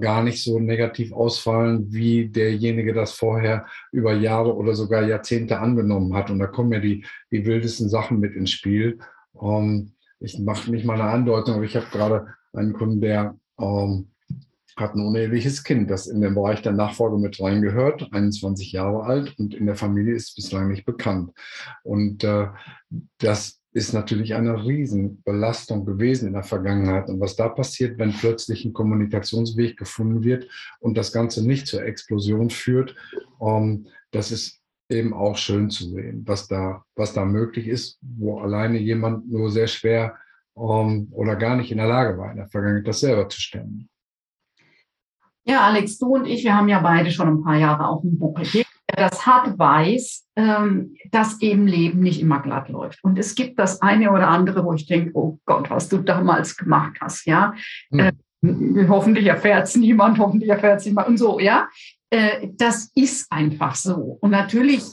gar 0.00 0.22
nicht 0.22 0.42
so 0.44 0.60
negativ 0.60 1.12
ausfallen, 1.12 1.92
wie 1.92 2.28
derjenige 2.28 2.94
das 2.94 3.12
vorher 3.12 3.66
über 3.90 4.12
Jahre 4.12 4.54
oder 4.54 4.74
sogar 4.74 5.02
Jahrzehnte 5.02 5.58
angenommen 5.58 6.14
hat. 6.14 6.30
Und 6.30 6.38
da 6.38 6.46
kommen 6.46 6.72
ja 6.72 6.78
die, 6.78 7.04
die 7.32 7.44
wildesten 7.44 7.88
Sachen 7.88 8.20
mit 8.20 8.34
ins 8.34 8.50
Spiel. 8.50 8.98
Ähm, 9.40 9.92
ich 10.20 10.38
mache 10.38 10.70
nicht 10.70 10.84
mal 10.84 11.00
eine 11.00 11.10
Andeutung, 11.10 11.56
aber 11.56 11.64
ich 11.64 11.74
habe 11.74 11.86
gerade 11.90 12.26
einen 12.52 12.74
Kunden, 12.74 13.00
der 13.00 13.36
ähm, 13.58 14.11
hat 14.76 14.94
ein 14.94 15.06
uneheliches 15.06 15.64
Kind, 15.64 15.90
das 15.90 16.06
in 16.06 16.20
den 16.20 16.34
Bereich 16.34 16.62
der 16.62 16.72
Nachfolge 16.72 17.18
mit 17.18 17.40
reingehört, 17.40 18.08
21 18.12 18.72
Jahre 18.72 19.04
alt 19.04 19.38
und 19.38 19.54
in 19.54 19.66
der 19.66 19.76
Familie 19.76 20.14
ist 20.14 20.34
bislang 20.34 20.68
nicht 20.68 20.84
bekannt. 20.84 21.32
Und 21.82 22.24
äh, 22.24 22.48
das 23.18 23.62
ist 23.74 23.94
natürlich 23.94 24.34
eine 24.34 24.64
Riesenbelastung 24.64 25.86
gewesen 25.86 26.28
in 26.28 26.34
der 26.34 26.42
Vergangenheit. 26.42 27.08
Und 27.08 27.20
was 27.20 27.36
da 27.36 27.48
passiert, 27.48 27.98
wenn 27.98 28.12
plötzlich 28.12 28.64
ein 28.64 28.74
Kommunikationsweg 28.74 29.78
gefunden 29.78 30.24
wird 30.24 30.46
und 30.80 30.96
das 30.96 31.12
Ganze 31.12 31.46
nicht 31.46 31.66
zur 31.66 31.82
Explosion 31.82 32.50
führt, 32.50 32.94
ähm, 33.40 33.86
das 34.10 34.30
ist 34.30 34.60
eben 34.90 35.14
auch 35.14 35.36
schön 35.38 35.70
zu 35.70 35.88
sehen, 35.88 36.22
was 36.26 36.48
da, 36.48 36.84
was 36.94 37.14
da 37.14 37.24
möglich 37.24 37.66
ist, 37.66 37.98
wo 38.02 38.40
alleine 38.40 38.78
jemand 38.78 39.30
nur 39.30 39.50
sehr 39.50 39.68
schwer 39.68 40.16
ähm, 40.56 41.08
oder 41.12 41.36
gar 41.36 41.56
nicht 41.56 41.70
in 41.70 41.78
der 41.78 41.86
Lage 41.86 42.18
war, 42.18 42.30
in 42.30 42.36
der 42.36 42.48
Vergangenheit 42.48 42.86
das 42.86 43.00
selber 43.00 43.26
zu 43.28 43.40
stemmen. 43.40 43.88
Ja, 45.44 45.66
Alex, 45.66 45.98
du 45.98 46.14
und 46.14 46.26
ich, 46.26 46.44
wir 46.44 46.56
haben 46.56 46.68
ja 46.68 46.80
beide 46.80 47.10
schon 47.10 47.28
ein 47.28 47.42
paar 47.42 47.56
Jahre 47.56 47.88
auf 47.88 48.02
dem 48.02 48.18
Buckel. 48.18 48.46
Wer 48.52 48.64
das 48.96 49.26
hat, 49.26 49.58
weiß, 49.58 50.28
ähm, 50.36 50.94
dass 51.10 51.40
eben 51.40 51.66
Leben 51.66 52.00
nicht 52.00 52.20
immer 52.20 52.40
glatt 52.40 52.68
läuft. 52.68 53.02
Und 53.02 53.18
es 53.18 53.34
gibt 53.34 53.58
das 53.58 53.82
eine 53.82 54.12
oder 54.12 54.28
andere, 54.28 54.64
wo 54.64 54.72
ich 54.72 54.86
denke, 54.86 55.10
oh 55.14 55.38
Gott, 55.44 55.70
was 55.70 55.88
du 55.88 55.98
damals 55.98 56.56
gemacht 56.56 56.98
hast, 57.00 57.26
ja. 57.26 57.54
Mhm. 57.90 57.98
Äh, 57.98 58.88
hoffentlich 58.88 59.26
erfährt 59.26 59.66
es 59.66 59.76
niemand, 59.76 60.18
hoffentlich 60.18 60.50
erfährt 60.50 60.80
es 60.80 60.86
niemand 60.86 61.08
und 61.08 61.16
so, 61.16 61.40
ja. 61.40 61.68
Äh, 62.10 62.48
das 62.52 62.90
ist 62.94 63.30
einfach 63.32 63.74
so. 63.74 64.18
Und 64.20 64.30
natürlich 64.30 64.84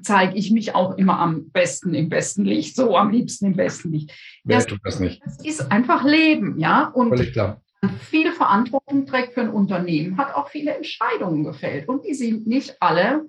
zeige 0.00 0.36
ich 0.36 0.50
mich 0.50 0.74
auch 0.74 0.96
immer 0.96 1.18
am 1.18 1.50
besten 1.50 1.94
im 1.94 2.08
besten 2.08 2.44
Licht, 2.44 2.74
so 2.74 2.96
am 2.96 3.10
liebsten 3.10 3.46
im 3.46 3.56
besten 3.56 3.92
Licht. 3.92 4.12
Wer 4.44 4.58
das, 4.58 4.66
tut 4.66 4.80
das 4.82 4.98
nicht? 4.98 5.20
Das 5.24 5.44
ist 5.44 5.70
einfach 5.70 6.04
Leben, 6.04 6.58
ja. 6.58 6.88
Und 6.88 7.10
Völlig 7.10 7.32
klar 7.32 7.61
viel 7.88 8.32
Verantwortung 8.32 9.06
trägt 9.06 9.34
für 9.34 9.40
ein 9.40 9.50
Unternehmen, 9.50 10.16
hat 10.16 10.34
auch 10.34 10.48
viele 10.48 10.74
Entscheidungen 10.74 11.44
gefällt. 11.44 11.88
Und 11.88 12.04
die 12.04 12.14
sind 12.14 12.46
nicht 12.46 12.76
alle 12.80 13.28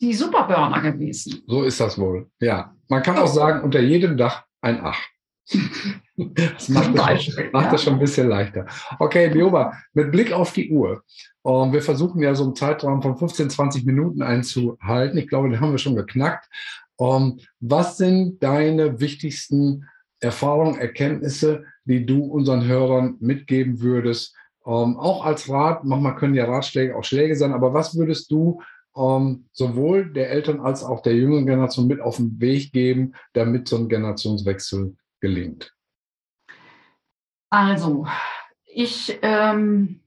die 0.00 0.14
Superburner 0.14 0.80
gewesen. 0.80 1.42
So 1.46 1.62
ist 1.62 1.80
das 1.80 1.98
wohl. 1.98 2.30
Ja, 2.40 2.74
man 2.88 3.02
kann 3.02 3.18
auch 3.18 3.26
sagen, 3.26 3.62
unter 3.62 3.80
jedem 3.80 4.16
Dach 4.16 4.44
ein 4.60 4.80
Ach. 4.82 5.00
Das 6.34 6.68
macht, 6.68 6.98
das 6.98 7.24
schon, 7.24 7.50
macht 7.50 7.72
das 7.72 7.82
schon 7.82 7.94
ein 7.94 7.98
bisschen 7.98 8.28
leichter. 8.28 8.66
Okay, 8.98 9.30
Bioba, 9.30 9.72
mit 9.94 10.12
Blick 10.12 10.32
auf 10.32 10.52
die 10.52 10.70
Uhr. 10.70 11.02
Und 11.40 11.72
wir 11.72 11.80
versuchen 11.80 12.20
ja 12.20 12.34
so 12.34 12.44
einen 12.44 12.54
Zeitraum 12.54 13.00
von 13.00 13.16
15, 13.16 13.48
20 13.48 13.86
Minuten 13.86 14.20
einzuhalten. 14.20 15.16
Ich 15.16 15.28
glaube, 15.28 15.48
den 15.48 15.60
haben 15.60 15.70
wir 15.70 15.78
schon 15.78 15.96
geknackt. 15.96 16.46
Um, 16.96 17.40
was 17.60 17.96
sind 17.96 18.42
deine 18.42 19.00
wichtigsten 19.00 19.88
Erfahrungen, 20.20 20.78
Erkenntnisse, 20.78 21.64
die 21.90 22.06
du 22.06 22.24
unseren 22.24 22.64
Hörern 22.64 23.16
mitgeben 23.20 23.80
würdest? 23.80 24.36
Ähm, 24.64 24.96
auch 24.96 25.24
als 25.24 25.48
Rat, 25.48 25.84
manchmal 25.84 26.16
können 26.16 26.34
ja 26.34 26.44
Ratschläge 26.44 26.96
auch 26.96 27.04
Schläge 27.04 27.34
sein, 27.34 27.52
aber 27.52 27.74
was 27.74 27.96
würdest 27.96 28.30
du 28.30 28.62
ähm, 28.96 29.46
sowohl 29.52 30.12
der 30.12 30.30
Eltern 30.30 30.60
als 30.60 30.84
auch 30.84 31.02
der 31.02 31.14
jüngeren 31.14 31.46
Generation 31.46 31.86
mit 31.86 32.00
auf 32.00 32.16
den 32.16 32.40
Weg 32.40 32.72
geben, 32.72 33.14
damit 33.32 33.68
so 33.68 33.76
ein 33.76 33.88
Generationswechsel 33.88 34.96
gelingt? 35.20 35.72
Also, 37.50 38.06
ich 38.64 39.18
ähm, 39.22 40.00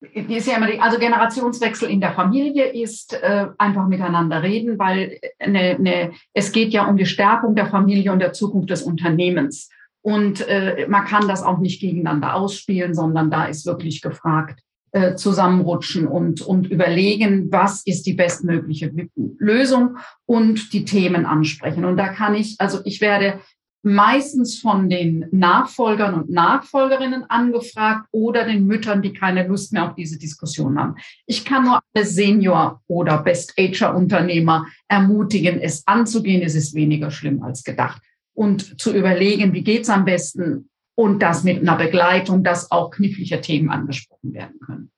ist 0.00 0.48
ja 0.48 0.56
immer 0.56 0.66
die, 0.66 0.80
also 0.80 0.98
Generationswechsel 0.98 1.90
in 1.90 2.00
der 2.00 2.12
Familie 2.12 2.66
ist 2.72 3.12
äh, 3.12 3.48
einfach 3.58 3.86
miteinander 3.86 4.42
reden, 4.42 4.78
weil 4.78 5.20
eine, 5.38 5.76
eine, 5.76 6.12
es 6.32 6.52
geht 6.52 6.72
ja 6.72 6.86
um 6.86 6.96
die 6.96 7.06
Stärkung 7.06 7.54
der 7.54 7.66
Familie 7.66 8.10
und 8.12 8.18
der 8.18 8.32
Zukunft 8.32 8.70
des 8.70 8.82
Unternehmens. 8.82 9.68
Und 10.02 10.46
äh, 10.48 10.86
man 10.88 11.04
kann 11.04 11.28
das 11.28 11.42
auch 11.42 11.58
nicht 11.58 11.80
gegeneinander 11.80 12.34
ausspielen, 12.34 12.94
sondern 12.94 13.30
da 13.30 13.44
ist 13.44 13.66
wirklich 13.66 14.00
gefragt, 14.00 14.60
äh, 14.92 15.14
zusammenrutschen 15.14 16.06
und, 16.08 16.40
und 16.40 16.68
überlegen, 16.68 17.52
was 17.52 17.82
ist 17.86 18.06
die 18.06 18.14
bestmögliche 18.14 18.92
Lösung 19.38 19.98
und 20.26 20.72
die 20.72 20.84
Themen 20.84 21.26
ansprechen. 21.26 21.84
Und 21.84 21.96
da 21.96 22.08
kann 22.08 22.34
ich, 22.34 22.56
also 22.58 22.80
ich 22.84 23.00
werde 23.00 23.40
meistens 23.82 24.58
von 24.58 24.90
den 24.90 25.26
Nachfolgern 25.30 26.14
und 26.14 26.30
Nachfolgerinnen 26.30 27.24
angefragt 27.30 28.08
oder 28.10 28.44
den 28.44 28.66
Müttern, 28.66 29.00
die 29.00 29.12
keine 29.12 29.46
Lust 29.46 29.72
mehr 29.72 29.88
auf 29.88 29.94
diese 29.94 30.18
Diskussion 30.18 30.78
haben. 30.78 30.96
Ich 31.26 31.44
kann 31.44 31.64
nur 31.64 31.80
alle 31.94 32.04
Senior- 32.04 32.82
oder 32.88 33.18
Best-Ager-Unternehmer 33.22 34.66
ermutigen, 34.88 35.60
es 35.60 35.86
anzugehen. 35.86 36.42
Es 36.42 36.54
ist 36.54 36.74
weniger 36.74 37.10
schlimm 37.10 37.42
als 37.42 37.64
gedacht. 37.64 38.02
Und 38.34 38.80
zu 38.80 38.94
überlegen, 38.94 39.52
wie 39.52 39.64
geht's 39.64 39.90
am 39.90 40.04
besten 40.04 40.70
und 40.94 41.20
das 41.20 41.44
mit 41.44 41.60
einer 41.60 41.76
Begleitung, 41.76 42.44
dass 42.44 42.70
auch 42.70 42.90
knifflige 42.90 43.40
Themen 43.40 43.70
angesprochen 43.70 44.34
werden 44.34 44.60
können. 44.60 44.90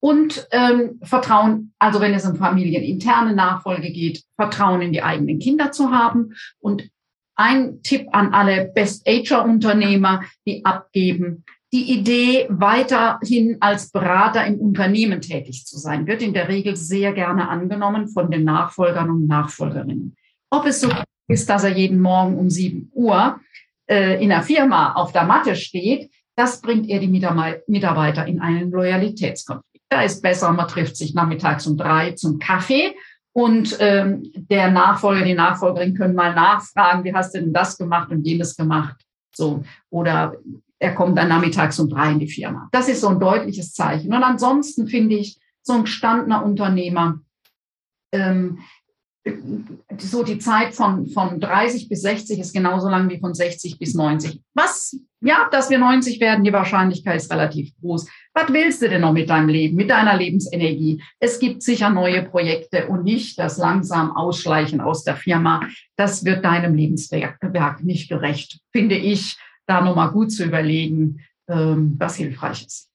Und 0.00 0.46
ähm, 0.50 1.00
Vertrauen, 1.02 1.72
also 1.78 2.00
wenn 2.00 2.12
es 2.12 2.26
um 2.26 2.36
familieninterne 2.36 3.34
Nachfolge 3.34 3.90
geht, 3.90 4.22
Vertrauen 4.36 4.82
in 4.82 4.92
die 4.92 5.02
eigenen 5.02 5.38
Kinder 5.38 5.72
zu 5.72 5.90
haben. 5.90 6.34
Und 6.60 6.90
ein 7.36 7.82
Tipp 7.82 8.08
an 8.12 8.34
alle 8.34 8.70
Best-Ager-Unternehmer, 8.74 10.22
die 10.46 10.64
abgeben, 10.64 11.44
die 11.72 11.90
Idee, 11.90 12.46
weiterhin 12.50 13.56
als 13.60 13.90
Berater 13.90 14.46
im 14.46 14.60
Unternehmen 14.60 15.20
tätig 15.20 15.66
zu 15.66 15.78
sein, 15.78 16.06
wird 16.06 16.22
in 16.22 16.32
der 16.32 16.48
Regel 16.48 16.76
sehr 16.76 17.12
gerne 17.12 17.48
angenommen 17.48 18.08
von 18.08 18.30
den 18.30 18.44
Nachfolgern 18.44 19.10
und 19.10 19.26
Nachfolgerinnen. 19.26 20.14
Ob 20.50 20.66
es 20.66 20.82
so 20.82 20.88
ist, 21.28 21.48
dass 21.48 21.64
er 21.64 21.70
jeden 21.70 22.00
Morgen 22.00 22.36
um 22.36 22.50
7 22.50 22.90
Uhr 22.92 23.40
äh, 23.86 24.22
in 24.22 24.28
der 24.28 24.42
Firma 24.42 24.92
auf 24.94 25.12
der 25.12 25.24
Matte 25.24 25.56
steht, 25.56 26.10
das 26.36 26.60
bringt 26.60 26.88
er 26.88 26.98
die 26.98 27.08
Mitarbeiter 27.08 28.26
in 28.26 28.40
einen 28.40 28.70
Loyalitätskonflikt. 28.70 29.84
Da 29.88 30.02
ist 30.02 30.22
besser, 30.22 30.52
man 30.52 30.66
trifft 30.66 30.96
sich 30.96 31.14
nachmittags 31.14 31.66
um 31.66 31.76
drei 31.76 32.12
zum 32.12 32.38
Kaffee 32.38 32.94
und 33.32 33.76
ähm, 33.80 34.30
der 34.34 34.70
Nachfolger, 34.70 35.24
die 35.24 35.34
Nachfolgerin 35.34 35.94
können 35.94 36.14
mal 36.14 36.34
nachfragen, 36.34 37.04
wie 37.04 37.14
hast 37.14 37.34
du 37.34 37.40
denn 37.40 37.52
das 37.52 37.76
gemacht 37.76 38.10
und 38.10 38.24
jenes 38.24 38.56
gemacht? 38.56 38.96
So. 39.34 39.64
Oder 39.90 40.36
er 40.78 40.94
kommt 40.94 41.18
dann 41.18 41.28
nachmittags 41.28 41.78
um 41.78 41.88
drei 41.88 42.12
in 42.12 42.18
die 42.18 42.28
Firma. 42.28 42.68
Das 42.72 42.88
ist 42.88 43.00
so 43.00 43.08
ein 43.08 43.20
deutliches 43.20 43.72
Zeichen. 43.72 44.12
Und 44.12 44.22
ansonsten 44.22 44.86
finde 44.86 45.16
ich, 45.16 45.38
so 45.62 45.72
ein 45.72 45.84
gestandener 45.84 46.44
Unternehmer, 46.44 47.20
ähm, 48.12 48.58
so 49.98 50.22
die 50.22 50.38
Zeit 50.38 50.74
von, 50.74 51.06
von 51.06 51.40
30 51.40 51.88
bis 51.88 52.02
60 52.02 52.38
ist 52.38 52.52
genauso 52.52 52.88
lang 52.88 53.08
wie 53.08 53.18
von 53.18 53.32
60 53.32 53.78
bis 53.78 53.94
90. 53.94 54.40
Was? 54.54 54.98
Ja, 55.20 55.48
dass 55.50 55.70
wir 55.70 55.78
90 55.78 56.20
werden, 56.20 56.44
die 56.44 56.52
Wahrscheinlichkeit 56.52 57.16
ist 57.16 57.32
relativ 57.32 57.72
groß. 57.80 58.06
Was 58.34 58.52
willst 58.52 58.82
du 58.82 58.88
denn 58.88 59.00
noch 59.00 59.14
mit 59.14 59.30
deinem 59.30 59.48
Leben, 59.48 59.76
mit 59.76 59.88
deiner 59.88 60.16
Lebensenergie? 60.16 61.02
Es 61.18 61.38
gibt 61.38 61.62
sicher 61.62 61.88
neue 61.88 62.22
Projekte 62.22 62.88
und 62.88 63.04
nicht 63.04 63.38
das 63.38 63.56
langsam 63.56 64.14
Ausschleichen 64.14 64.82
aus 64.82 65.04
der 65.04 65.16
Firma. 65.16 65.66
Das 65.96 66.24
wird 66.24 66.44
deinem 66.44 66.74
Lebenswerk 66.74 67.38
nicht 67.82 68.10
gerecht, 68.10 68.60
finde 68.72 68.96
ich, 68.96 69.38
da 69.66 69.80
nochmal 69.80 70.10
gut 70.10 70.32
zu 70.32 70.44
überlegen, 70.44 71.20
ähm, 71.48 71.94
was 71.98 72.16
hilfreich 72.16 72.66
ist. 72.66 72.90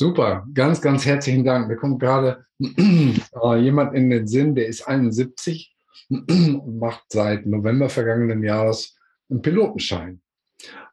Super, 0.00 0.46
ganz, 0.54 0.80
ganz 0.80 1.04
herzlichen 1.04 1.42
Dank. 1.44 1.66
Mir 1.66 1.74
kommt 1.74 1.98
gerade 1.98 2.46
äh, 2.60 3.56
jemand 3.58 3.96
in 3.96 4.08
den 4.10 4.28
Sinn, 4.28 4.54
der 4.54 4.68
ist 4.68 4.86
71 4.86 5.74
und 6.08 6.78
macht 6.78 7.02
seit 7.08 7.46
November 7.46 7.88
vergangenen 7.88 8.44
Jahres 8.44 8.96
einen 9.28 9.42
Pilotenschein. 9.42 10.20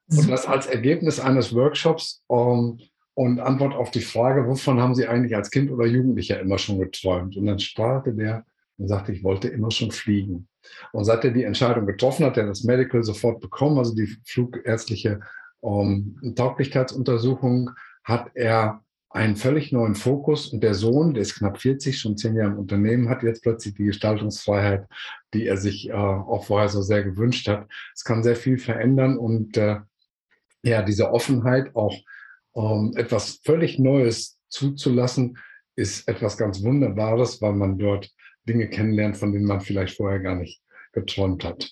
Und 0.09 0.27
das 0.27 0.47
als 0.47 0.65
Ergebnis 0.65 1.19
eines 1.19 1.53
Workshops 1.53 2.23
ähm, 2.31 2.79
und 3.13 3.39
Antwort 3.39 3.75
auf 3.75 3.91
die 3.91 4.01
Frage, 4.01 4.47
wovon 4.47 4.81
haben 4.81 4.95
Sie 4.95 5.07
eigentlich 5.07 5.35
als 5.35 5.51
Kind 5.51 5.69
oder 5.69 5.85
Jugendlicher 5.85 6.39
immer 6.39 6.57
schon 6.57 6.79
geträumt? 6.79 7.37
Und 7.37 7.45
dann 7.45 7.59
sprach 7.59 8.03
der 8.05 8.43
und 8.79 8.87
sagte, 8.87 9.11
ich 9.11 9.23
wollte 9.23 9.49
immer 9.49 9.69
schon 9.69 9.91
fliegen. 9.91 10.47
Und 10.93 11.05
seit 11.05 11.23
er 11.23 11.29
die 11.29 11.43
Entscheidung 11.43 11.85
getroffen 11.85 12.25
hat, 12.25 12.31
hat 12.31 12.37
er 12.37 12.47
das 12.47 12.63
Medical 12.63 13.03
sofort 13.03 13.39
bekommen, 13.39 13.77
also 13.77 13.93
die 13.93 14.07
flugärztliche 14.25 15.19
ähm, 15.61 16.33
Tauglichkeitsuntersuchung, 16.35 17.69
hat 18.03 18.31
er 18.33 18.81
einen 19.15 19.37
völlig 19.37 19.71
neuen 19.71 19.95
Fokus 19.95 20.49
und 20.49 20.61
der 20.61 20.73
Sohn, 20.73 21.13
der 21.13 21.21
ist 21.21 21.35
knapp 21.35 21.61
40, 21.61 21.97
schon 21.97 22.17
zehn 22.17 22.35
Jahre 22.35 22.51
im 22.51 22.59
Unternehmen, 22.59 23.07
hat 23.07 23.23
jetzt 23.23 23.43
plötzlich 23.43 23.73
die 23.75 23.85
Gestaltungsfreiheit, 23.85 24.87
die 25.33 25.47
er 25.47 25.55
sich 25.55 25.89
äh, 25.89 25.93
auch 25.93 26.45
vorher 26.45 26.67
so 26.67 26.81
sehr 26.81 27.01
gewünscht 27.01 27.47
hat. 27.47 27.65
Es 27.93 28.03
kann 28.03 28.23
sehr 28.23 28.35
viel 28.35 28.57
verändern 28.57 29.17
und 29.17 29.55
äh, 29.55 29.77
ja, 30.63 30.81
diese 30.81 31.13
Offenheit 31.13 31.73
auch 31.77 31.95
ähm, 32.55 32.91
etwas 32.97 33.39
völlig 33.45 33.79
Neues 33.79 34.37
zuzulassen, 34.49 35.37
ist 35.77 36.09
etwas 36.09 36.37
ganz 36.37 36.61
Wunderbares, 36.61 37.41
weil 37.41 37.53
man 37.53 37.77
dort 37.77 38.11
Dinge 38.43 38.69
kennenlernt, 38.69 39.15
von 39.15 39.31
denen 39.31 39.45
man 39.45 39.61
vielleicht 39.61 39.95
vorher 39.95 40.19
gar 40.19 40.35
nicht 40.35 40.61
geträumt 40.91 41.45
hat. 41.45 41.71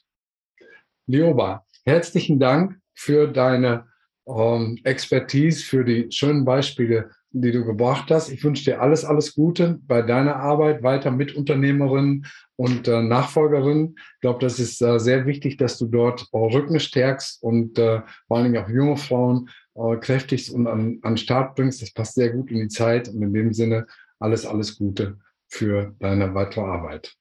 Lioba, 1.07 1.65
herzlichen 1.83 2.39
Dank 2.39 2.79
für 2.93 3.27
deine 3.27 3.87
ähm, 4.27 4.79
Expertise, 4.85 5.61
für 5.61 5.83
die 5.83 6.07
schönen 6.09 6.45
Beispiele, 6.45 7.09
die 7.33 7.51
du 7.51 7.65
gebracht 7.65 8.11
hast. 8.11 8.29
Ich 8.29 8.43
wünsche 8.43 8.63
dir 8.63 8.81
alles, 8.81 9.03
alles 9.03 9.33
Gute 9.33 9.79
bei 9.87 10.01
deiner 10.01 10.35
Arbeit, 10.35 10.83
weiter 10.83 11.11
Mitunternehmerin 11.11 12.25
und 12.55 12.87
äh, 12.87 13.01
Nachfolgerin. 13.01 13.95
Ich 13.97 14.21
glaube, 14.21 14.39
das 14.39 14.59
ist 14.59 14.81
äh, 14.81 14.99
sehr 14.99 15.25
wichtig, 15.25 15.57
dass 15.57 15.77
du 15.79 15.87
dort 15.87 16.27
äh, 16.31 16.37
Rücken 16.37 16.79
stärkst 16.79 17.41
und 17.41 17.79
äh, 17.79 18.01
vor 18.27 18.37
allen 18.37 18.51
Dingen 18.51 18.63
auch 18.63 18.69
junge 18.69 18.97
Frauen 18.97 19.49
äh, 19.75 19.97
kräftigst 19.97 20.53
und 20.53 20.67
an, 20.67 20.99
an 21.01 21.17
Start 21.17 21.55
bringst. 21.55 21.81
Das 21.81 21.91
passt 21.91 22.13
sehr 22.13 22.29
gut 22.29 22.51
in 22.51 22.59
die 22.59 22.67
Zeit 22.67 23.09
und 23.09 23.21
in 23.21 23.33
dem 23.33 23.53
Sinne 23.53 23.87
alles, 24.19 24.45
alles 24.45 24.77
Gute 24.77 25.17
für 25.47 25.95
deine 25.99 26.33
weitere 26.35 26.65
Arbeit. 26.65 27.15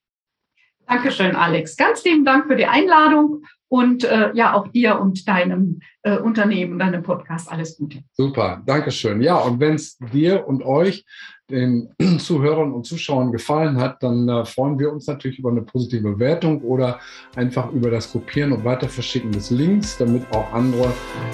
Dankeschön, 0.86 1.34
Alex. 1.34 1.76
Ganz 1.76 2.04
lieben 2.04 2.24
Dank 2.24 2.46
für 2.46 2.56
die 2.56 2.66
Einladung 2.66 3.44
und 3.72 4.04
äh, 4.04 4.30
ja, 4.34 4.52
auch 4.52 4.68
dir 4.68 5.00
und 5.00 5.26
deinem 5.26 5.80
äh, 6.02 6.18
Unternehmen, 6.18 6.78
deinem 6.78 7.02
Podcast 7.02 7.50
alles 7.50 7.78
Gute. 7.78 8.00
Super, 8.12 8.60
Dankeschön. 8.66 9.22
Ja, 9.22 9.38
und 9.38 9.60
wenn 9.60 9.76
es 9.76 9.96
dir 10.12 10.46
und 10.46 10.62
euch, 10.62 11.06
den 11.50 11.88
Zuhörern 12.18 12.70
und 12.70 12.84
Zuschauern 12.84 13.32
gefallen 13.32 13.78
hat, 13.78 14.02
dann 14.02 14.28
äh, 14.28 14.44
freuen 14.44 14.78
wir 14.78 14.92
uns 14.92 15.06
natürlich 15.06 15.38
über 15.38 15.50
eine 15.50 15.62
positive 15.62 16.02
Bewertung 16.02 16.60
oder 16.60 17.00
einfach 17.34 17.72
über 17.72 17.90
das 17.90 18.12
Kopieren 18.12 18.52
und 18.52 18.62
Weiterverschicken 18.62 19.32
des 19.32 19.50
Links, 19.50 19.96
damit 19.96 20.30
auch 20.34 20.52
andere 20.52 20.92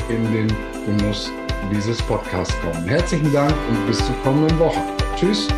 in 0.09 0.33
den 0.33 0.46
Genuss 0.87 1.33
dieses 1.72 2.01
Podcasts 2.03 2.55
kommen. 2.61 2.87
Herzlichen 2.87 3.33
Dank 3.33 3.53
und 3.68 3.85
bis 3.88 3.98
zur 3.98 4.14
kommenden 4.22 4.57
Woche. 4.61 4.81
Tschüss. 5.16 5.48